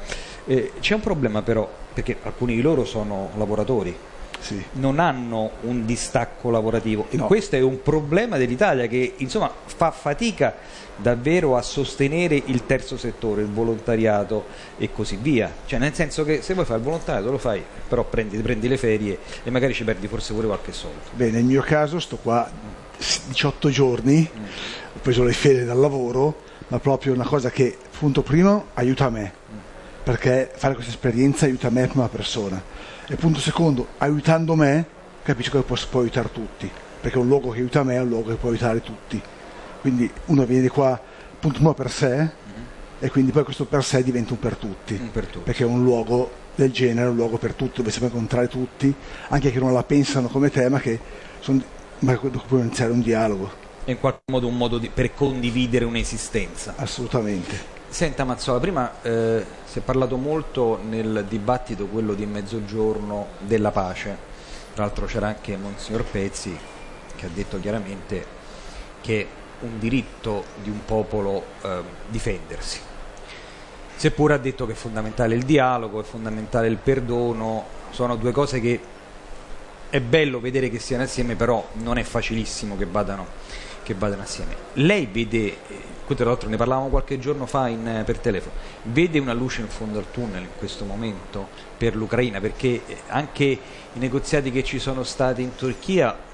Eh, 0.46 0.74
c'è 0.80 0.96
un 0.96 1.02
problema 1.02 1.42
però, 1.42 1.70
perché 1.94 2.18
alcuni 2.24 2.56
di 2.56 2.62
loro 2.62 2.86
sono 2.86 3.30
lavoratori, 3.36 3.96
sì. 4.44 4.64
non 4.74 5.00
hanno 5.00 5.52
un 5.62 5.86
distacco 5.86 6.50
lavorativo 6.50 7.08
No. 7.10 7.24
e 7.24 7.28
questo 7.28 7.56
è 7.56 7.62
un 7.62 7.82
problema 7.82 8.38
dell'Italia 8.38 8.88
che 8.88 9.14
insomma 9.18 9.52
fa 9.66 9.92
fatica 9.92 10.56
davvero 10.96 11.56
a 11.58 11.62
sostenere 11.62 12.42
il 12.46 12.66
terzo 12.66 12.98
settore, 12.98 13.42
il 13.42 13.48
volontariato 13.48 14.46
e 14.78 14.92
così 14.92 15.18
via. 15.20 15.52
Cioè 15.66 15.80
nel 15.80 15.94
senso 15.94 16.24
che 16.24 16.42
se 16.42 16.54
vuoi 16.54 16.66
fare 16.66 16.80
il 16.80 16.86
volontariato 16.86 17.32
lo 17.32 17.38
fai, 17.38 17.64
però 17.88 18.04
prendi, 18.04 18.38
prendi 18.38 18.68
le 18.68 18.78
ferie 18.78 19.18
e 19.44 19.50
magari 19.50 19.74
ci 19.74 19.84
perdi 19.84 20.08
forse 20.08 20.34
pure 20.34 20.48
qualche 20.48 20.72
soldo. 20.72 21.00
Beh, 21.14 21.32
nel 21.32 21.44
mio 21.44 21.62
caso 21.62 22.00
sto 22.00 22.18
qua 22.18 22.50
18 22.98 23.70
giorni, 23.70 24.30
ho 24.96 25.00
preso 25.02 25.24
le 25.24 25.34
ferie 25.34 25.66
dal 25.66 25.80
lavoro, 25.80 26.42
ma 26.68 26.80
proprio 26.80 27.14
una 27.14 27.26
cosa 27.26 27.50
che, 27.50 27.76
punto 27.98 28.22
primo, 28.22 28.68
aiuta 28.76 29.10
me, 29.10 29.32
perché 30.04 30.52
fare 30.54 30.74
questa 30.74 30.92
esperienza 30.92 31.46
aiuta 31.46 31.70
me 31.70 31.88
come 31.88 32.08
persona. 32.08 32.62
E 33.07 33.15
punto 33.15 33.39
secondo, 33.39 33.88
aiutando 33.98 34.55
me, 34.55 34.86
capisco 35.24 35.60
che 35.60 35.65
posso, 35.65 35.88
può 35.89 36.00
aiutare 36.01 36.31
tutti, 36.31 36.69
perché 37.01 37.17
un 37.17 37.27
luogo 37.27 37.50
che 37.51 37.60
aiuta 37.60 37.83
me 37.83 37.95
è 37.95 38.00
un 38.01 38.07
luogo 38.10 38.29
che 38.29 38.36
può 38.36 38.50
aiutare 38.50 38.81
tutti. 38.81 39.22
Quindi 39.81 40.10
uno 40.27 40.45
viene 40.45 40.69
qua, 40.69 41.00
punto 41.39 41.57
primo 41.57 41.74
per 41.74 41.91
sé, 41.91 42.29
e 43.00 43.10
quindi 43.10 43.31
poi 43.31 43.43
questo 43.43 43.65
per 43.65 43.83
sé 43.83 44.01
diventa 44.03 44.31
un 44.33 44.39
per 44.39 44.55
tutti, 44.55 44.93
Un 44.93 45.12
per 45.12 45.25
tutti. 45.25 45.43
perché 45.43 45.63
è 45.63 45.67
un 45.67 45.83
luogo 45.83 46.31
del 46.55 46.72
genere, 46.72 47.10
un 47.10 47.15
luogo 47.17 47.38
per 47.38 47.53
tutti, 47.53 47.77
dove 47.77 47.91
si 47.91 48.00
può 48.00 48.07
incontrare 48.07 48.48
tutti, 48.48 48.93
anche 49.29 49.51
che 49.51 49.60
non 49.60 49.74
la 49.74 49.83
pensano 49.83 50.29
come 50.29 50.50
te, 50.50 50.69
ma 50.69 50.79
che 50.79 50.98
son- 51.39 51.62
ma 52.00 52.15
può 52.15 52.57
iniziare 52.60 52.91
un 52.91 53.01
dialogo, 53.01 53.51
È 53.83 53.91
in 53.91 54.00
qualche 54.00 54.22
modo 54.31 54.48
un 54.48 54.55
modo 54.55 54.77
di- 54.77 54.89
per 54.89 55.13
condividere 55.13 55.83
un'esistenza. 55.83 56.75
assolutamente. 56.77 57.81
Senta 57.94 58.24
Mazzola, 58.24 58.60
prima 58.60 59.04
eh, 59.04 59.46
si 59.66 59.78
è 59.78 59.82
parlato 59.84 60.18
molto 60.18 60.80
nel 60.82 61.28
dibattito 61.30 61.86
quello 61.86 62.16
di 62.16 62.26
mezzogiorno 62.26 63.28
della 63.38 63.70
pace, 63.70 64.18
tra 64.74 64.84
l'altro 64.84 65.06
c'era 65.06 65.28
anche 65.28 65.56
Monsignor 65.58 66.04
Pezzi 66.04 66.58
che 67.16 67.26
ha 67.28 67.30
detto 67.32 67.60
chiaramente 67.60 68.26
che 69.00 69.28
un 69.60 69.78
diritto 69.78 70.44
di 70.64 70.72
un 70.72 70.84
popolo 70.86 71.44
eh, 71.62 71.84
difendersi. 72.08 72.80
Seppure 73.96 74.34
ha 74.34 74.40
detto 74.40 74.66
che 74.66 74.72
è 74.72 74.76
fondamentale 74.76 75.36
il 75.36 75.44
dialogo, 75.44 76.00
è 76.00 76.04
fondamentale 76.04 76.70
il 76.70 76.78
perdono, 76.78 77.64
sono 77.92 78.16
due 78.16 78.32
cose 78.32 78.60
che 78.60 78.82
è 79.92 80.00
bello 80.02 80.40
vedere 80.40 80.72
che 80.72 80.80
siano 80.80 81.04
assieme, 81.04 81.36
però 81.36 81.64
non 81.74 82.00
è 82.00 82.04
facilissimo 82.04 82.76
che 82.76 82.88
vadano, 82.88 83.28
che 83.84 83.94
vadano 83.94 84.24
assieme. 84.24 84.56
Lei 84.74 85.06
vede, 85.06 85.38
eh, 85.38 85.58
qui 86.05 86.15
tra 86.15 86.25
l'altro 86.25 86.50
ne 86.50 86.57
parlavamo 86.57 86.89
qualche 86.89 87.19
giorno 87.19 87.45
fa 87.45 87.67
in, 87.67 87.88
eh, 87.88 88.03
per 88.03 88.19
telefono, 88.19 88.53
vede 88.83 89.19
una 89.19 89.33
luce 89.33 89.62
in 89.62 89.67
fondo 89.67 90.00
al 90.00 90.12
tunnel 90.12 90.41
in 90.43 90.50
questo 90.57 90.86
momento 90.86 91.48
per 91.77 91.95
l'Ucraina, 91.95 92.39
perché 92.39 92.81
eh, 92.86 92.98
anche 93.07 93.43
i 93.45 93.60
negoziati 94.00 94.51
che 94.51 94.63
ci 94.63 94.79
sono 94.79 95.03
stati 95.03 95.41
in 95.41 95.55
Turchia 95.55 96.31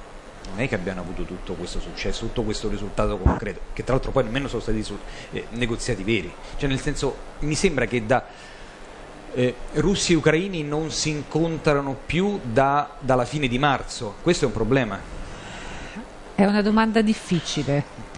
non 0.49 0.61
è 0.61 0.67
che 0.67 0.75
abbiano 0.75 1.01
avuto 1.01 1.23
tutto 1.23 1.53
questo 1.53 1.79
successo, 1.79 2.25
tutto 2.25 2.43
questo 2.43 2.69
risultato 2.69 3.17
concreto, 3.17 3.59
che 3.73 3.83
tra 3.83 3.93
l'altro 3.93 4.11
poi 4.11 4.23
nemmeno 4.23 4.47
sono 4.47 4.61
stati 4.61 4.83
eh, 5.31 5.45
negoziati 5.51 6.03
veri, 6.03 6.33
cioè 6.57 6.69
nel 6.69 6.79
senso 6.79 7.15
mi 7.39 7.55
sembra 7.55 7.85
che 7.85 8.05
da 8.05 8.25
eh, 9.33 9.55
russi 9.73 10.13
e 10.13 10.15
ucraini 10.15 10.63
non 10.63 10.89
si 10.89 11.09
incontrano 11.09 11.95
più 12.05 12.39
da- 12.41 12.95
dalla 12.99 13.25
fine 13.25 13.47
di 13.47 13.59
marzo, 13.59 14.15
questo 14.21 14.45
è 14.45 14.47
un 14.47 14.53
problema. 14.53 15.17
È 16.33 16.45
una 16.45 16.61
domanda 16.61 17.01
difficile 17.01 18.08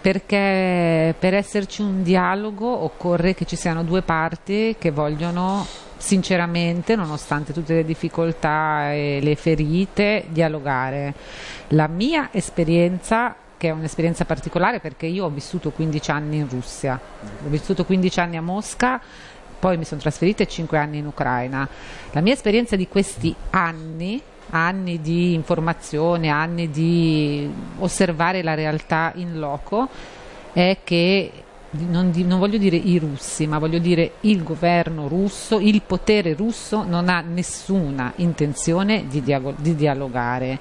perché 0.00 1.14
per 1.18 1.34
esserci 1.34 1.82
un 1.82 2.02
dialogo 2.02 2.66
occorre 2.66 3.34
che 3.34 3.44
ci 3.44 3.56
siano 3.56 3.84
due 3.84 4.02
parti 4.02 4.76
che 4.78 4.90
vogliono 4.90 5.66
sinceramente, 5.96 6.96
nonostante 6.96 7.52
tutte 7.52 7.74
le 7.74 7.84
difficoltà 7.84 8.92
e 8.92 9.18
le 9.22 9.34
ferite, 9.34 10.24
dialogare. 10.28 11.14
La 11.68 11.86
mia 11.86 12.30
esperienza 12.32 13.34
che 13.60 13.68
è 13.68 13.72
un'esperienza 13.72 14.24
particolare 14.24 14.80
perché 14.80 15.04
io 15.04 15.26
ho 15.26 15.28
vissuto 15.28 15.70
15 15.70 16.10
anni 16.10 16.38
in 16.38 16.48
Russia, 16.48 16.98
ho 17.44 17.48
vissuto 17.48 17.84
15 17.84 18.20
anni 18.20 18.36
a 18.38 18.40
Mosca, 18.40 18.98
poi 19.58 19.76
mi 19.76 19.84
sono 19.84 20.00
trasferita 20.00 20.42
e 20.42 20.48
5 20.48 20.78
anni 20.78 20.96
in 20.96 21.06
Ucraina. 21.06 21.68
La 22.12 22.22
mia 22.22 22.32
esperienza 22.32 22.74
di 22.76 22.88
questi 22.88 23.34
anni 23.50 24.22
anni 24.50 25.00
di 25.00 25.34
informazione, 25.34 26.28
anni 26.28 26.70
di 26.70 27.50
osservare 27.78 28.42
la 28.42 28.54
realtà 28.54 29.12
in 29.16 29.38
loco, 29.38 29.88
è 30.52 30.78
che 30.84 31.32
non, 31.70 32.12
non, 32.14 32.38
voglio 32.38 32.58
dire 32.58 32.76
i 32.76 32.98
russi, 32.98 33.46
ma 33.46 33.58
voglio 33.58 33.78
dire 33.78 34.12
il 34.20 34.42
governo 34.42 35.06
russo, 35.08 35.60
il 35.60 35.82
potere 35.82 36.34
russo 36.34 36.84
non 36.84 37.08
ha 37.08 37.20
nessuna 37.20 38.12
intenzione 38.16 39.06
di, 39.08 39.22
diago, 39.22 39.54
di 39.56 39.76
dialogare, 39.76 40.58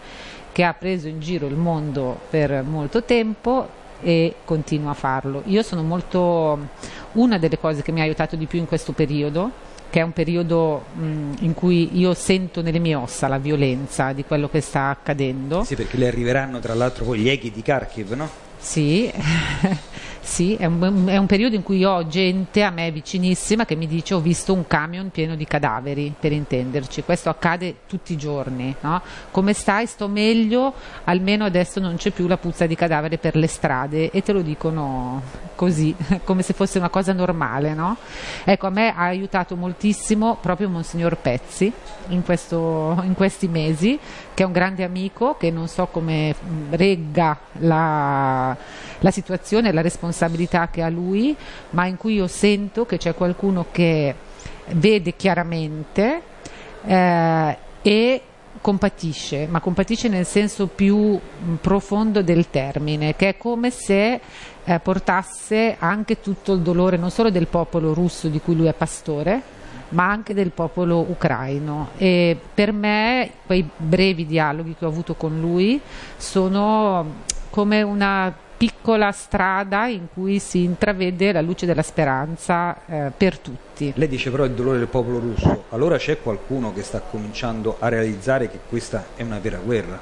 che 0.51 0.63
ha 0.63 0.73
preso 0.73 1.07
in 1.07 1.19
giro 1.19 1.47
il 1.47 1.55
mondo 1.55 2.19
per 2.29 2.63
molto 2.63 3.03
tempo 3.03 3.77
e 4.01 4.35
continua 4.45 4.91
a 4.91 4.95
farlo. 4.95 5.41
Io 5.45 5.63
sono 5.63 5.81
molto 5.81 6.67
una 7.13 7.37
delle 7.37 7.57
cose 7.57 7.81
che 7.81 7.91
mi 7.91 8.01
ha 8.01 8.03
aiutato 8.03 8.35
di 8.35 8.45
più 8.45 8.59
in 8.59 8.67
questo 8.67 8.93
periodo 8.93 9.67
che 9.89 9.99
è 9.99 10.03
un 10.03 10.11
periodo 10.13 10.85
mh, 10.93 11.33
in 11.39 11.53
cui 11.53 11.97
io 11.97 12.13
sento 12.13 12.61
nelle 12.61 12.79
mie 12.79 12.95
ossa 12.95 13.27
la 13.27 13.37
violenza 13.37 14.13
di 14.13 14.23
quello 14.23 14.49
che 14.49 14.61
sta 14.61 14.89
accadendo. 14.89 15.63
Sì, 15.63 15.75
perché 15.75 15.97
le 15.97 16.07
arriveranno 16.07 16.59
tra 16.59 16.73
l'altro 16.73 17.05
poi 17.05 17.19
gli 17.19 17.29
echi 17.29 17.51
di 17.51 17.61
Kharkiv, 17.61 18.11
no? 18.13 18.29
Sì, 18.57 19.11
Sì, 20.29 20.53
è 20.53 20.65
un, 20.65 21.07
è 21.07 21.17
un, 21.17 21.25
periodo 21.25 21.55
in 21.55 21.63
cui 21.63 21.83
ho 21.83 22.07
gente 22.07 22.61
a 22.61 22.69
me 22.69 22.91
vicinissima 22.91 23.65
che 23.65 23.75
mi 23.75 23.87
dice 23.87 24.13
ho 24.13 24.19
visto 24.19 24.53
un 24.53 24.67
camion 24.67 25.09
pieno 25.09 25.35
di 25.35 25.43
cadaveri, 25.43 26.13
per 26.17 26.31
intenderci. 26.31 27.01
Questo 27.01 27.29
accade 27.29 27.77
tutti 27.87 28.13
i 28.13 28.15
giorni. 28.15 28.73
No? 28.81 29.01
Come 29.31 29.53
stai? 29.53 29.87
Sto 29.87 30.07
meglio, 30.07 30.71
almeno 31.05 31.45
adesso 31.45 31.79
non 31.79 31.95
c'è 31.95 32.11
più 32.11 32.27
la 32.27 32.37
puzza 32.37 32.67
di 32.67 32.75
cadavere 32.75 33.17
per 33.17 33.35
le 33.35 33.47
strade 33.47 34.11
e 34.11 34.21
te 34.21 34.31
lo 34.31 34.41
dicono 34.41 35.21
così, 35.55 35.93
come 36.23 36.43
se 36.43 36.53
fosse 36.53 36.77
una 36.77 36.89
cosa 36.89 37.11
normale. 37.11 37.73
No? 37.73 37.97
Ecco, 38.43 38.67
a 38.67 38.69
me 38.69 38.93
ha 38.95 39.05
aiutato 39.05 39.55
moltissimo 39.55 40.37
proprio 40.39 40.69
Monsignor 40.69 41.17
Pezzi 41.17 41.73
in, 42.09 42.23
questo, 42.23 43.01
in 43.03 43.15
questi 43.15 43.47
mesi, 43.47 43.99
che 44.33 44.43
è 44.43 44.45
un 44.45 44.53
grande 44.53 44.83
amico, 44.83 45.35
che 45.37 45.49
non 45.49 45.67
so 45.67 45.87
come 45.87 46.35
regga 46.69 47.35
la, 47.53 48.55
la 48.99 49.11
situazione, 49.11 49.73
la 49.73 49.81
responsabilità 49.81 50.17
responsabilità 50.19 50.69
che 50.69 50.81
ha 50.81 50.89
lui, 50.89 51.35
ma 51.71 51.85
in 51.85 51.95
cui 51.95 52.15
io 52.15 52.27
sento 52.27 52.85
che 52.85 52.97
c'è 52.97 53.15
qualcuno 53.15 53.67
che 53.71 54.13
vede 54.73 55.15
chiaramente 55.15 56.21
eh, 56.85 57.57
e 57.81 58.21
compatisce, 58.61 59.47
ma 59.49 59.61
compatisce 59.61 60.09
nel 60.09 60.25
senso 60.25 60.67
più 60.67 61.17
profondo 61.61 62.21
del 62.21 62.49
termine, 62.49 63.15
che 63.15 63.29
è 63.29 63.37
come 63.37 63.69
se 63.69 64.19
eh, 64.63 64.79
portasse 64.79 65.77
anche 65.79 66.19
tutto 66.19 66.53
il 66.53 66.59
dolore 66.59 66.97
non 66.97 67.09
solo 67.09 67.29
del 67.29 67.47
popolo 67.47 67.93
russo 67.93 68.27
di 68.27 68.41
cui 68.41 68.55
lui 68.55 68.67
è 68.67 68.73
pastore, 68.73 69.57
ma 69.89 70.09
anche 70.09 70.33
del 70.33 70.51
popolo 70.51 70.99
ucraino. 70.99 71.91
E 71.97 72.37
per 72.53 72.73
me 72.73 73.31
quei 73.45 73.67
brevi 73.77 74.25
dialoghi 74.25 74.75
che 74.77 74.85
ho 74.85 74.89
avuto 74.89 75.15
con 75.15 75.39
lui 75.39 75.79
sono 76.17 77.27
come 77.49 77.81
una 77.81 78.33
piccola 78.59 79.13
strada 79.13 79.87
in 79.87 80.07
cui 80.13 80.37
si 80.39 80.63
intravede 80.63 81.31
la 81.31 81.39
luce 81.39 81.65
della 81.65 81.81
speranza 81.81 82.85
eh, 82.85 83.11
per 83.15 83.37
tutti. 83.37 83.93
Lei 83.95 84.09
dice 84.09 84.29
però 84.31 84.43
il 84.43 84.51
dolore 84.51 84.79
del 84.79 84.87
popolo 84.89 85.19
russo, 85.19 85.63
allora 85.69 85.95
c'è 85.95 86.21
qualcuno 86.21 86.73
che 86.73 86.83
sta 86.83 86.99
cominciando 86.99 87.77
a 87.79 87.87
realizzare 87.87 88.49
che 88.49 88.59
questa 88.67 89.05
è 89.15 89.21
una 89.21 89.39
vera 89.39 89.59
guerra? 89.59 89.97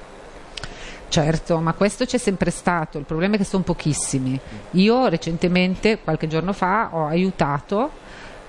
Certo, 1.08 1.60
ma 1.60 1.74
questo 1.74 2.06
c'è 2.06 2.17
sempre 2.17 2.50
stato, 2.50 2.98
il 2.98 3.06
problema 3.06 3.36
è 3.36 3.38
che 3.38 3.43
sono 3.43 3.62
pochissimi. 3.62 4.39
Io 4.72 5.08
recentemente, 5.08 6.00
qualche 6.04 6.26
giorno 6.26 6.52
fa, 6.52 6.89
ho 6.93 7.06
aiutato 7.06 7.91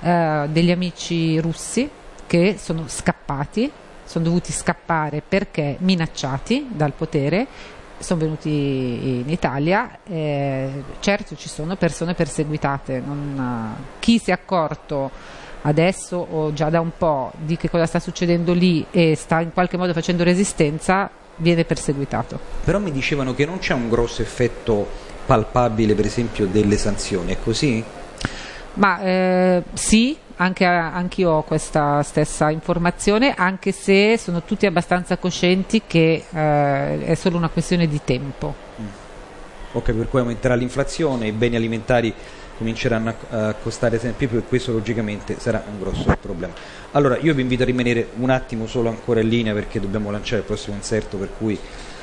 eh, 0.00 0.46
degli 0.48 0.70
amici 0.70 1.38
russi 1.38 1.86
che 2.26 2.56
sono 2.58 2.84
scappati, 2.88 3.70
sono 4.04 4.24
dovuti 4.24 4.52
scappare 4.52 5.22
perché 5.26 5.76
minacciati 5.80 6.68
dal 6.70 6.94
potere 6.94 7.76
sono 7.98 8.20
venuti 8.20 8.48
in 8.50 9.28
Italia, 9.28 9.98
eh, 10.04 10.82
certo 11.00 11.36
ci 11.36 11.48
sono 11.48 11.76
persone 11.76 12.14
perseguitate, 12.14 13.02
non, 13.04 13.74
chi 13.98 14.18
si 14.18 14.30
è 14.30 14.32
accorto 14.32 15.10
adesso 15.62 16.16
o 16.16 16.52
già 16.52 16.70
da 16.70 16.80
un 16.80 16.92
po' 16.96 17.32
di 17.36 17.56
che 17.56 17.68
cosa 17.68 17.86
sta 17.86 17.98
succedendo 17.98 18.52
lì 18.52 18.86
e 18.90 19.14
sta 19.16 19.40
in 19.40 19.52
qualche 19.52 19.76
modo 19.76 19.92
facendo 19.92 20.22
resistenza 20.22 21.10
viene 21.36 21.64
perseguitato. 21.64 22.38
Però 22.64 22.78
mi 22.78 22.90
dicevano 22.90 23.34
che 23.34 23.44
non 23.44 23.58
c'è 23.58 23.74
un 23.74 23.88
grosso 23.88 24.22
effetto 24.22 24.86
palpabile 25.26 25.94
per 25.94 26.06
esempio 26.06 26.46
delle 26.46 26.76
sanzioni, 26.76 27.32
è 27.32 27.36
così? 27.42 27.84
Ma 28.74 29.00
eh, 29.00 29.62
sì, 29.74 30.16
anche, 30.38 30.64
anch'io 30.64 31.30
ho 31.30 31.42
questa 31.42 32.02
stessa 32.02 32.50
informazione, 32.50 33.34
anche 33.36 33.72
se 33.72 34.16
sono 34.18 34.42
tutti 34.42 34.66
abbastanza 34.66 35.16
coscienti 35.18 35.82
che 35.86 36.24
eh, 36.30 37.04
è 37.04 37.14
solo 37.14 37.36
una 37.36 37.48
questione 37.48 37.86
di 37.86 38.00
tempo. 38.04 38.54
Mm. 38.80 38.86
Ok, 39.72 39.92
per 39.92 40.08
cui 40.08 40.20
aumenterà 40.20 40.54
l'inflazione, 40.54 41.26
i 41.26 41.32
beni 41.32 41.56
alimentari 41.56 42.12
cominceranno 42.56 43.14
a 43.30 43.54
costare 43.54 43.98
sempre 44.00 44.26
più 44.26 44.38
e 44.38 44.42
questo 44.42 44.72
logicamente 44.72 45.38
sarà 45.38 45.62
un 45.70 45.78
grosso 45.78 46.16
problema. 46.20 46.52
Allora, 46.92 47.16
io 47.18 47.32
vi 47.32 47.42
invito 47.42 47.62
a 47.62 47.66
rimanere 47.66 48.08
un 48.16 48.30
attimo 48.30 48.66
solo 48.66 48.88
ancora 48.88 49.20
in 49.20 49.28
linea 49.28 49.52
perché 49.54 49.78
dobbiamo 49.78 50.10
lanciare 50.10 50.40
il 50.40 50.46
prossimo 50.46 50.74
inserto 50.74 51.16
per 51.18 51.28
cui 51.38 51.56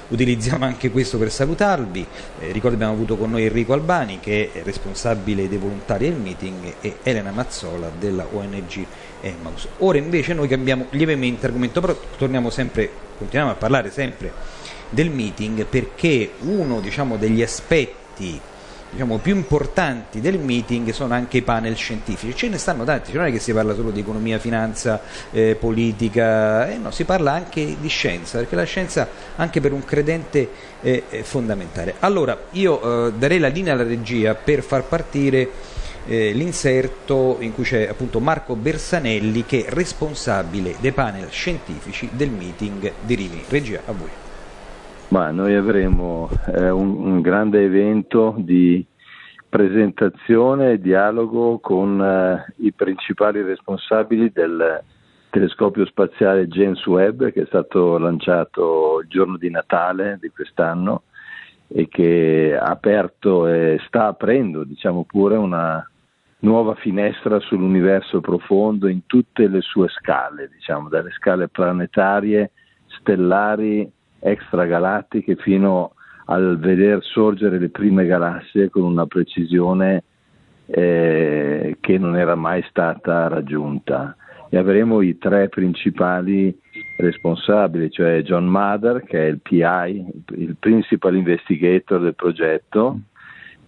utilizziamo 0.09 0.65
anche 0.65 0.91
questo 0.91 1.17
per 1.17 1.31
salutarvi. 1.31 2.05
Eh, 2.39 2.51
ricordo 2.51 2.75
abbiamo 2.75 2.93
avuto 2.93 3.17
con 3.17 3.31
noi 3.31 3.45
Enrico 3.45 3.73
Albani 3.73 4.19
che 4.19 4.51
è 4.53 4.63
responsabile 4.63 5.47
dei 5.47 5.57
volontari 5.57 6.09
del 6.09 6.19
meeting 6.19 6.73
e 6.81 6.97
Elena 7.03 7.31
Mazzola 7.31 7.91
della 7.97 8.25
ONG 8.31 8.85
Emmaus. 9.21 9.67
Ora 9.79 9.97
invece 9.97 10.33
noi 10.33 10.47
cambiamo 10.47 10.85
lievemente 10.91 11.45
argomento, 11.45 11.81
però 11.81 11.97
torniamo 12.17 12.49
sempre, 12.49 12.89
continuiamo 13.17 13.53
a 13.53 13.55
parlare 13.55 13.91
sempre 13.91 14.31
del 14.89 15.09
meeting 15.09 15.65
perché 15.65 16.31
uno 16.41 16.79
diciamo, 16.79 17.17
degli 17.17 17.41
aspetti 17.41 18.39
diciamo, 18.95 19.17
più 19.17 19.35
importanti 19.35 20.21
del 20.21 20.39
meeting 20.39 20.91
sono 20.91 21.13
anche 21.13 21.37
i 21.37 21.41
panel 21.41 21.75
scientifici. 21.75 22.35
Ce 22.35 22.47
ne 22.47 22.57
stanno 22.57 22.85
tanti, 22.85 23.11
non 23.11 23.25
è 23.25 23.31
che 23.31 23.39
si 23.39 23.51
parla 23.51 23.75
solo 23.75 23.91
di 23.91 23.99
economia, 23.99 24.39
finanza, 24.39 25.01
eh, 25.31 25.55
politica, 25.59 26.69
eh, 26.69 26.77
no, 26.77 26.91
si 26.91 27.03
parla 27.03 27.33
anche 27.33 27.75
di 27.79 27.87
scienza, 27.89 28.37
perché 28.37 28.55
la 28.55 28.63
scienza 28.63 29.07
anche 29.35 29.59
per 29.59 29.73
un 29.73 29.83
credente 29.83 30.49
è, 30.81 31.03
è 31.09 31.21
fondamentale. 31.23 31.95
Allora, 31.99 32.37
io 32.51 33.07
eh, 33.07 33.13
darei 33.13 33.39
la 33.39 33.49
linea 33.49 33.73
alla 33.73 33.83
regia 33.83 34.33
per 34.33 34.63
far 34.63 34.83
partire 34.85 35.49
eh, 36.07 36.31
l'inserto 36.31 37.37
in 37.39 37.53
cui 37.53 37.65
c'è 37.65 37.87
appunto 37.87 38.19
Marco 38.21 38.55
Bersanelli 38.55 39.43
che 39.45 39.65
è 39.65 39.69
responsabile 39.69 40.75
dei 40.79 40.93
panel 40.93 41.29
scientifici 41.29 42.09
del 42.13 42.29
meeting 42.29 42.93
di 43.01 43.15
Rimini. 43.15 43.43
Regia, 43.49 43.81
a 43.85 43.91
voi. 43.91 44.24
Ma 45.09 45.29
noi 45.31 45.55
avremo 45.55 46.29
eh, 46.47 46.69
un, 46.69 46.95
un, 46.97 47.21
grande 47.21 47.63
evento 47.63 48.33
di 48.37 48.85
presentazione 49.47 50.71
e 50.71 50.81
dialogo 50.81 51.59
con 51.59 52.01
eh, 52.01 52.53
i 52.57 52.73
principali 52.73 53.41
responsabili 53.41 54.31
del 54.31 54.81
telescopio 55.29 55.85
spaziale 55.85 56.47
James 56.47 56.85
Webb 56.85 57.29
che 57.29 57.43
è 57.43 57.45
stato 57.45 57.97
lanciato 57.97 59.01
il 59.01 59.07
giorno 59.07 59.37
di 59.37 59.49
Natale 59.49 60.17
di 60.19 60.29
quest'anno 60.29 61.03
e 61.67 61.87
che 61.87 62.57
ha 62.59 62.65
aperto 62.65 63.47
e 63.47 63.79
sta 63.87 64.07
aprendo, 64.07 64.63
diciamo 64.63 65.03
pure, 65.03 65.35
una 65.35 65.87
nuova 66.39 66.75
finestra 66.75 67.39
sull'universo 67.39 68.21
profondo 68.21 68.87
in 68.87 69.05
tutte 69.05 69.47
le 69.47 69.61
sue 69.61 69.87
scale, 69.89 70.49
diciamo, 70.51 70.89
dalle 70.89 71.11
scale 71.11 71.47
planetarie, 71.47 72.51
stellari 72.87 73.91
extragalattiche 74.25 75.35
fino 75.35 75.93
al 76.25 76.57
veder 76.57 77.03
sorgere 77.03 77.59
le 77.59 77.69
prime 77.69 78.05
galassie 78.05 78.69
con 78.69 78.83
una 78.83 79.05
precisione 79.05 80.03
eh, 80.65 81.77
che 81.79 81.97
non 81.99 82.17
era 82.17 82.33
mai 82.33 82.63
stata 82.69 83.27
raggiunta. 83.27 84.15
E 84.49 84.57
avremo 84.57 85.01
i 85.01 85.17
tre 85.17 85.49
principali 85.49 86.57
responsabili, 86.97 87.91
cioè 87.91 88.21
John 88.23 88.45
Mather, 88.45 89.03
che 89.03 89.19
è 89.19 89.29
il 89.29 89.39
PI, 89.41 90.23
il 90.37 90.55
Principal 90.59 91.15
Investigator 91.15 92.01
del 92.01 92.15
progetto, 92.15 92.99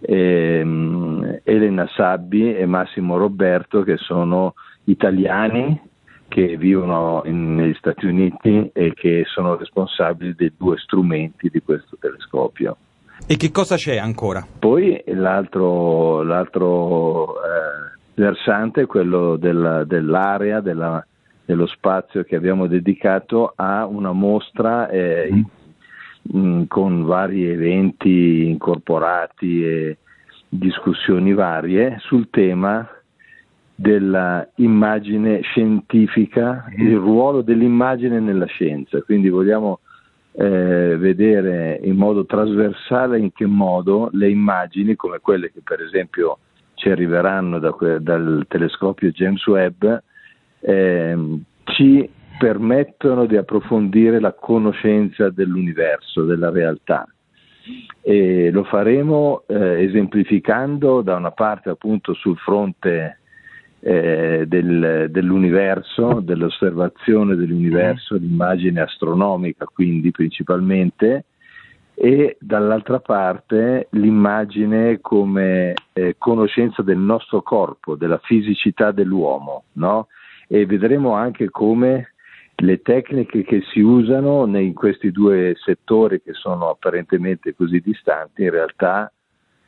ehm, 0.00 1.40
Elena 1.44 1.86
Sabbi 1.94 2.54
e 2.54 2.66
Massimo 2.66 3.16
Roberto, 3.16 3.82
che 3.82 3.96
sono 3.96 4.54
italiani 4.84 5.87
che 6.28 6.56
vivono 6.56 7.22
in, 7.24 7.54
negli 7.54 7.74
Stati 7.74 8.06
Uniti 8.06 8.70
e 8.72 8.92
che 8.94 9.24
sono 9.26 9.56
responsabili 9.56 10.34
dei 10.34 10.52
due 10.56 10.76
strumenti 10.78 11.48
di 11.50 11.60
questo 11.60 11.96
telescopio. 11.98 12.76
E 13.26 13.36
che 13.36 13.50
cosa 13.50 13.76
c'è 13.76 13.96
ancora? 13.96 14.46
Poi 14.58 15.02
l'altro, 15.06 16.22
l'altro 16.22 17.34
eh, 17.42 17.98
versante 18.14 18.82
è 18.82 18.86
quello 18.86 19.36
della, 19.36 19.84
dell'area, 19.84 20.60
della, 20.60 21.04
dello 21.44 21.66
spazio 21.66 22.22
che 22.24 22.36
abbiamo 22.36 22.66
dedicato 22.66 23.52
a 23.56 23.86
una 23.86 24.12
mostra 24.12 24.88
eh, 24.88 25.28
mm. 25.32 25.40
in, 26.32 26.66
con 26.68 27.04
vari 27.04 27.46
eventi 27.46 28.46
incorporati 28.46 29.64
e 29.64 29.98
discussioni 30.48 31.34
varie 31.34 31.96
sul 32.00 32.30
tema 32.30 32.88
dell'immagine 33.80 35.40
scientifica, 35.42 36.64
mm. 36.68 36.86
il 36.86 36.96
ruolo 36.96 37.42
dell'immagine 37.42 38.18
nella 38.18 38.46
scienza. 38.46 39.00
Quindi 39.02 39.28
vogliamo 39.28 39.78
eh, 40.32 40.96
vedere 40.98 41.78
in 41.84 41.94
modo 41.94 42.26
trasversale 42.26 43.20
in 43.20 43.32
che 43.32 43.46
modo 43.46 44.08
le 44.12 44.28
immagini, 44.30 44.96
come 44.96 45.20
quelle 45.20 45.52
che 45.52 45.60
per 45.62 45.80
esempio 45.80 46.38
ci 46.74 46.90
arriveranno 46.90 47.60
da 47.60 47.72
dal 48.00 48.44
telescopio 48.48 49.10
James 49.10 49.46
Webb, 49.46 49.84
eh, 50.60 51.38
ci 51.64 52.10
permettono 52.36 53.26
di 53.26 53.36
approfondire 53.36 54.18
la 54.18 54.32
conoscenza 54.32 55.30
dell'universo, 55.30 56.24
della 56.24 56.50
realtà. 56.50 57.06
E 58.00 58.50
lo 58.50 58.64
faremo 58.64 59.44
eh, 59.46 59.84
esemplificando 59.84 61.02
da 61.02 61.14
una 61.14 61.32
parte 61.32 61.68
appunto 61.68 62.14
sul 62.14 62.36
fronte 62.38 63.17
eh, 63.80 64.44
del, 64.46 65.08
dell'universo, 65.10 66.20
dell'osservazione 66.20 67.36
dell'universo, 67.36 68.16
l'immagine 68.16 68.80
astronomica 68.80 69.66
quindi 69.66 70.10
principalmente, 70.10 71.24
e 71.94 72.36
dall'altra 72.38 73.00
parte 73.00 73.88
l'immagine 73.90 75.00
come 75.00 75.74
eh, 75.92 76.14
conoscenza 76.16 76.82
del 76.82 76.98
nostro 76.98 77.42
corpo, 77.42 77.96
della 77.96 78.20
fisicità 78.22 78.92
dell'uomo, 78.92 79.64
no? 79.72 80.06
e 80.46 80.64
vedremo 80.64 81.14
anche 81.14 81.50
come 81.50 82.12
le 82.60 82.82
tecniche 82.82 83.42
che 83.42 83.62
si 83.72 83.80
usano 83.80 84.46
in 84.58 84.74
questi 84.74 85.10
due 85.10 85.54
settori 85.62 86.22
che 86.22 86.32
sono 86.32 86.70
apparentemente 86.70 87.54
così 87.54 87.80
distanti 87.80 88.42
in 88.42 88.50
realtà 88.50 89.12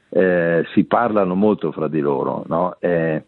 eh, 0.09 0.64
si 0.73 0.85
parlano 0.85 1.37
molto 1.37 1.70
fra 1.70 1.87
di 1.87 2.01
loro 2.01 2.44
no? 2.49 2.77
eh, 2.81 3.27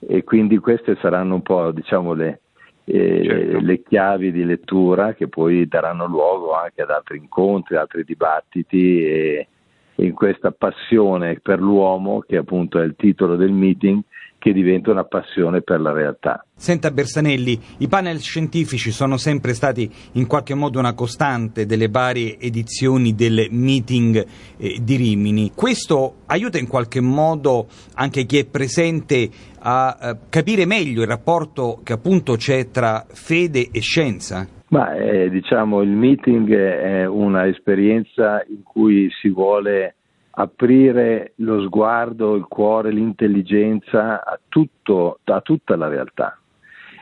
e 0.00 0.24
quindi 0.24 0.58
queste 0.58 0.96
saranno 1.00 1.34
un 1.34 1.42
po' 1.42 1.70
diciamo 1.72 2.12
le, 2.12 2.40
eh, 2.84 3.22
certo. 3.24 3.60
le 3.60 3.82
chiavi 3.82 4.32
di 4.32 4.44
lettura 4.44 5.14
che 5.14 5.28
poi 5.28 5.66
daranno 5.66 6.06
luogo 6.06 6.54
anche 6.54 6.82
ad 6.82 6.90
altri 6.90 7.18
incontri, 7.18 7.76
altri 7.76 8.04
dibattiti 8.04 9.04
e 9.04 9.48
in 9.96 10.12
questa 10.12 10.52
passione 10.52 11.40
per 11.40 11.60
l'uomo 11.60 12.20
che 12.20 12.36
appunto 12.36 12.80
è 12.80 12.84
il 12.84 12.94
titolo 12.96 13.36
del 13.36 13.50
meeting 13.50 14.00
che 14.38 14.52
diventa 14.52 14.90
una 14.90 15.04
passione 15.04 15.62
per 15.62 15.80
la 15.80 15.92
realtà. 15.92 16.44
Senta 16.54 16.90
Bersanelli, 16.90 17.58
i 17.78 17.88
panel 17.88 18.20
scientifici 18.20 18.90
sono 18.90 19.16
sempre 19.16 19.52
stati 19.52 19.90
in 20.12 20.26
qualche 20.26 20.54
modo 20.54 20.78
una 20.78 20.94
costante 20.94 21.66
delle 21.66 21.88
varie 21.88 22.38
edizioni 22.38 23.14
del 23.14 23.48
meeting 23.50 24.24
eh, 24.56 24.78
di 24.80 24.96
Rimini. 24.96 25.52
Questo 25.54 26.18
aiuta 26.26 26.58
in 26.58 26.68
qualche 26.68 27.00
modo 27.00 27.66
anche 27.94 28.24
chi 28.24 28.38
è 28.38 28.46
presente 28.46 29.28
a 29.60 29.98
eh, 30.00 30.16
capire 30.28 30.66
meglio 30.66 31.02
il 31.02 31.08
rapporto 31.08 31.80
che 31.82 31.92
appunto 31.92 32.36
c'è 32.36 32.70
tra 32.70 33.04
fede 33.08 33.68
e 33.72 33.80
scienza? 33.80 34.46
Ma 34.70 34.94
eh, 34.94 35.30
diciamo 35.30 35.80
il 35.80 35.88
meeting 35.88 36.52
è 36.54 37.06
una 37.06 37.46
esperienza 37.46 38.44
in 38.48 38.62
cui 38.62 39.08
si 39.20 39.30
vuole 39.30 39.94
aprire 40.38 41.32
lo 41.36 41.60
sguardo, 41.62 42.36
il 42.36 42.44
cuore, 42.44 42.92
l'intelligenza 42.92 44.24
a, 44.24 44.38
tutto, 44.48 45.18
a 45.24 45.40
tutta 45.40 45.76
la 45.76 45.88
realtà. 45.88 46.38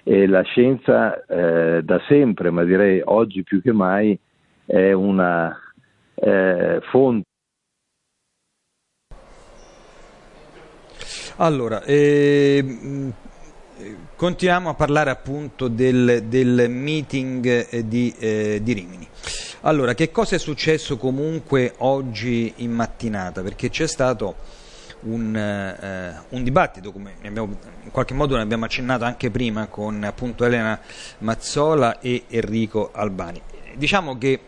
E 0.03 0.27
la 0.27 0.43
scienza 0.43 1.25
eh, 1.27 1.83
da 1.83 2.01
sempre, 2.09 2.51
ma 2.51 2.65
direi 2.65 3.03
oggi 3.05 3.43
più 3.43 3.61
che 3.61 3.73
mai, 3.73 4.19
è 4.65 4.93
una 4.93 5.55
eh, 6.15 6.81
fonte. 6.91 7.25
Allora, 11.39 11.83
eh, 11.83 13.13
continuiamo 14.17 14.71
a 14.71 14.75
parlare 14.75 15.11
appunto 15.11 15.69
del, 15.69 16.23
del 16.25 16.71
meeting 16.71 17.67
eh, 17.71 17.87
di, 17.87 18.15
eh, 18.19 18.61
di 18.63 18.73
Rimini. 18.73 19.07
Allora, 19.63 19.95
che 19.95 20.11
cosa 20.11 20.37
è 20.37 20.39
successo 20.39 20.97
comunque 20.97 21.75
oggi 21.79 22.53
in 22.57 22.73
mattinata? 22.73 23.43
Perché 23.43 23.71
c'è 23.71 23.87
stato 23.87 24.37
un, 25.01 25.35
eh, 25.35 26.21
un 26.29 26.43
dibattito, 26.43 26.93
come 26.93 27.15
abbiamo, 27.25 27.57
in 27.83 27.91
qualche 27.91 28.15
modo 28.15 28.37
ne 28.37 28.43
abbiamo 28.43 28.67
accennato 28.67 29.05
anche 29.05 29.31
prima 29.31 29.67
con 29.67 30.05
appunto 30.05 30.45
Elena 30.45 30.79
Mazzola 31.19 32.01
e 32.01 32.25
Enrico 32.29 32.91
Albani. 32.93 33.41
Diciamo 33.75 34.19
che 34.19 34.41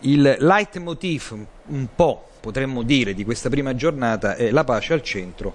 il 0.00 0.36
leitmotiv 0.38 1.36
un 1.66 1.88
po' 1.94 2.28
potremmo 2.40 2.82
dire 2.82 3.14
di 3.14 3.24
questa 3.24 3.48
prima 3.48 3.74
giornata 3.74 4.36
è 4.36 4.50
la 4.50 4.62
pace 4.62 4.92
al 4.92 5.02
centro 5.02 5.54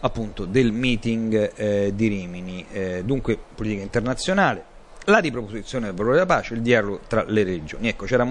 appunto 0.00 0.46
del 0.46 0.72
meeting 0.72 1.52
eh, 1.54 1.92
di 1.94 2.08
Rimini, 2.08 2.66
eh, 2.72 3.02
dunque 3.04 3.38
politica 3.54 3.82
internazionale, 3.82 4.64
la 5.06 5.18
riproposizione 5.18 5.86
del 5.86 5.94
valore 5.94 6.14
della 6.14 6.26
pace, 6.26 6.54
il 6.54 6.62
dialogo 6.62 7.00
tra 7.06 7.24
le 7.26 7.42
religioni. 7.42 7.88
Ecco, 7.88 8.06
c'era 8.06 8.26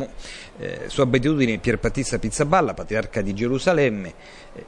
eh, 0.57 0.83
su 0.87 1.01
abitudine 1.01 1.57
Pier 1.57 1.79
Battista 1.79 2.17
Pizzaballa, 2.19 2.73
patriarca 2.73 3.21
di 3.21 3.33
Gerusalemme, 3.33 4.13
eh, 4.53 4.65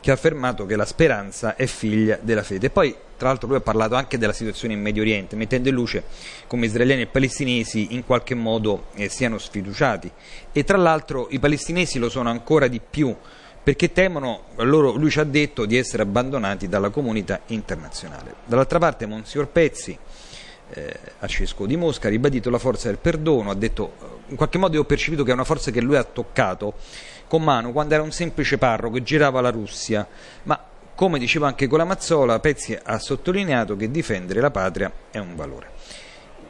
che 0.00 0.10
ha 0.10 0.14
affermato 0.14 0.66
che 0.66 0.76
la 0.76 0.84
speranza 0.84 1.56
è 1.56 1.66
figlia 1.66 2.18
della 2.20 2.42
fede. 2.42 2.70
Poi, 2.70 2.94
tra 3.16 3.28
l'altro, 3.28 3.48
lui 3.48 3.56
ha 3.56 3.60
parlato 3.60 3.94
anche 3.94 4.18
della 4.18 4.32
situazione 4.32 4.74
in 4.74 4.80
Medio 4.80 5.02
Oriente, 5.02 5.34
mettendo 5.34 5.68
in 5.68 5.74
luce 5.74 6.04
come 6.46 6.66
israeliani 6.66 7.02
e 7.02 7.06
palestinesi 7.06 7.94
in 7.94 8.04
qualche 8.04 8.34
modo 8.34 8.86
eh, 8.94 9.08
siano 9.08 9.38
sfiduciati. 9.38 10.10
E 10.52 10.64
tra 10.64 10.76
l'altro 10.76 11.28
i 11.30 11.38
palestinesi 11.38 11.98
lo 11.98 12.08
sono 12.08 12.28
ancora 12.28 12.68
di 12.68 12.80
più 12.80 13.16
perché 13.66 13.90
temono, 13.90 14.44
loro, 14.58 14.92
lui 14.92 15.10
ci 15.10 15.18
ha 15.18 15.24
detto, 15.24 15.66
di 15.66 15.76
essere 15.76 16.04
abbandonati 16.04 16.68
dalla 16.68 16.90
comunità 16.90 17.40
internazionale. 17.46 18.32
Dall'altra 18.44 18.78
parte 18.78 19.06
Monsignor 19.06 19.48
Pezzi, 19.48 19.98
eh, 20.70 20.98
arcivescovo 21.20 21.66
di 21.66 21.76
Mosca, 21.76 22.08
ha 22.08 22.10
ribadito 22.10 22.50
la 22.50 22.58
forza 22.58 22.88
del 22.88 22.98
perdono, 22.98 23.50
ha 23.50 23.54
detto 23.54 23.92
eh, 24.00 24.30
in 24.30 24.36
qualche 24.36 24.58
modo 24.58 24.78
ho 24.78 24.84
percepito 24.84 25.22
che 25.22 25.30
è 25.30 25.34
una 25.34 25.44
forza 25.44 25.70
che 25.70 25.80
lui 25.80 25.96
ha 25.96 26.04
toccato 26.04 26.74
con 27.28 27.42
mano 27.42 27.72
quando 27.72 27.94
era 27.94 28.02
un 28.02 28.12
semplice 28.12 28.58
parroco 28.58 28.94
che 28.94 29.02
girava 29.02 29.40
la 29.40 29.50
Russia, 29.50 30.06
ma 30.44 30.60
come 30.94 31.18
diceva 31.18 31.46
anche 31.46 31.66
con 31.66 31.78
la 31.78 31.84
Mazzola, 31.84 32.40
Pezzi 32.40 32.78
ha 32.82 32.98
sottolineato 32.98 33.76
che 33.76 33.90
difendere 33.90 34.40
la 34.40 34.50
patria 34.50 34.90
è 35.10 35.18
un 35.18 35.36
valore. 35.36 35.70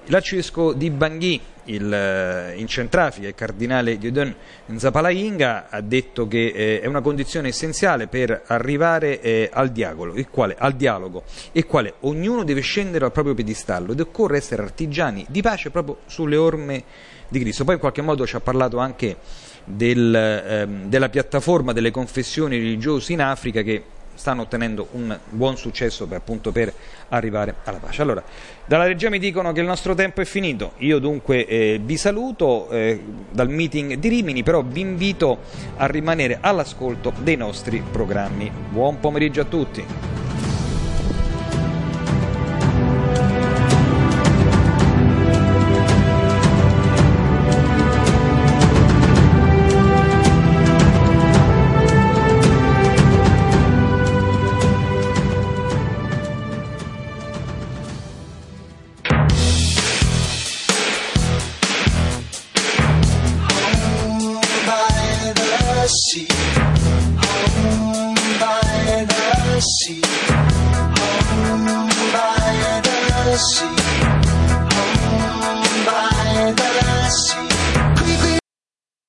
L'arcivescovo 0.07 0.73
di 0.73 0.89
Bangui, 0.91 1.41
il, 1.67 1.93
eh, 1.93 2.55
in 2.57 2.67
Centrafrica, 2.67 3.29
il 3.29 3.35
cardinale 3.35 3.99
Dieudonne 3.99 4.35
Nzapalainga, 4.67 5.69
ha 5.71 5.81
detto 5.81 6.27
che 6.27 6.53
eh, 6.55 6.81
è 6.81 6.87
una 6.87 7.01
condizione 7.01 7.49
essenziale 7.49 8.07
per 8.07 8.43
arrivare 8.47 9.21
eh, 9.21 9.51
al, 9.53 9.71
dialogo, 9.71 10.15
il 10.17 10.29
quale, 10.29 10.57
al 10.59 10.75
dialogo, 10.75 11.25
e 11.53 11.65
quale 11.65 11.95
ognuno 12.01 12.45
deve 12.45 12.61
scendere 12.61 13.05
al 13.05 13.13
proprio 13.13 13.35
piedistallo 13.35 13.93
ed 13.93 14.01
occorre 14.01 14.37
essere 14.37 14.63
artigiani 14.63 15.25
di 15.29 15.43
pace 15.43 15.71
proprio 15.71 15.99
sulle 16.07 16.37
orme 16.37 16.85
di 17.29 17.41
Cristo. 17.41 17.65
Poi 17.65 17.75
in 17.75 17.81
qualche 17.81 18.03
modo 18.03 18.27
ci 18.27 18.37
ha 18.37 18.41
parlato 18.41 18.79
anche 18.79 19.17
del, 19.65 20.15
ehm, 20.15 20.89
della 20.89 21.09
piattaforma 21.09 21.73
delle 21.73 21.91
confessioni 21.91 22.57
religiose 22.57 23.13
in 23.13 23.21
Africa 23.21 23.63
che 23.63 23.83
stanno 24.17 24.43
ottenendo 24.43 24.89
un 24.93 25.17
buon 25.31 25.57
successo 25.57 26.07
per, 26.07 26.19
appunto 26.19 26.51
per 26.53 26.73
arrivare 27.11 27.57
alla 27.65 27.79
pace. 27.79 28.03
Allora, 28.03 28.23
dalla 28.65 28.85
regia 28.85 29.09
mi 29.11 29.19
dicono 29.19 29.53
che 29.53 29.61
il 29.61 29.67
nostro 29.67 29.95
tempo 29.95 30.21
è 30.21 30.25
finito, 30.25 30.73
io 30.79 30.99
dunque 30.99 31.47
eh, 31.47 31.81
vi 31.83 31.97
saluto 31.97 32.69
eh, 32.71 33.03
dal 33.31 33.49
meeting 33.49 33.95
di 33.95 34.09
Rimini, 34.09 34.43
però 34.43 34.63
vi 34.63 34.81
invito 34.81 35.39
a 35.77 35.87
rimanere 35.87 36.39
all'ascolto 36.41 37.13
dei 37.19 37.37
nostri 37.37 37.83
programmi. 37.91 38.51
Buon 38.71 38.99
pomeriggio 38.99 39.43
a 39.43 39.45
tutti. 39.45 40.26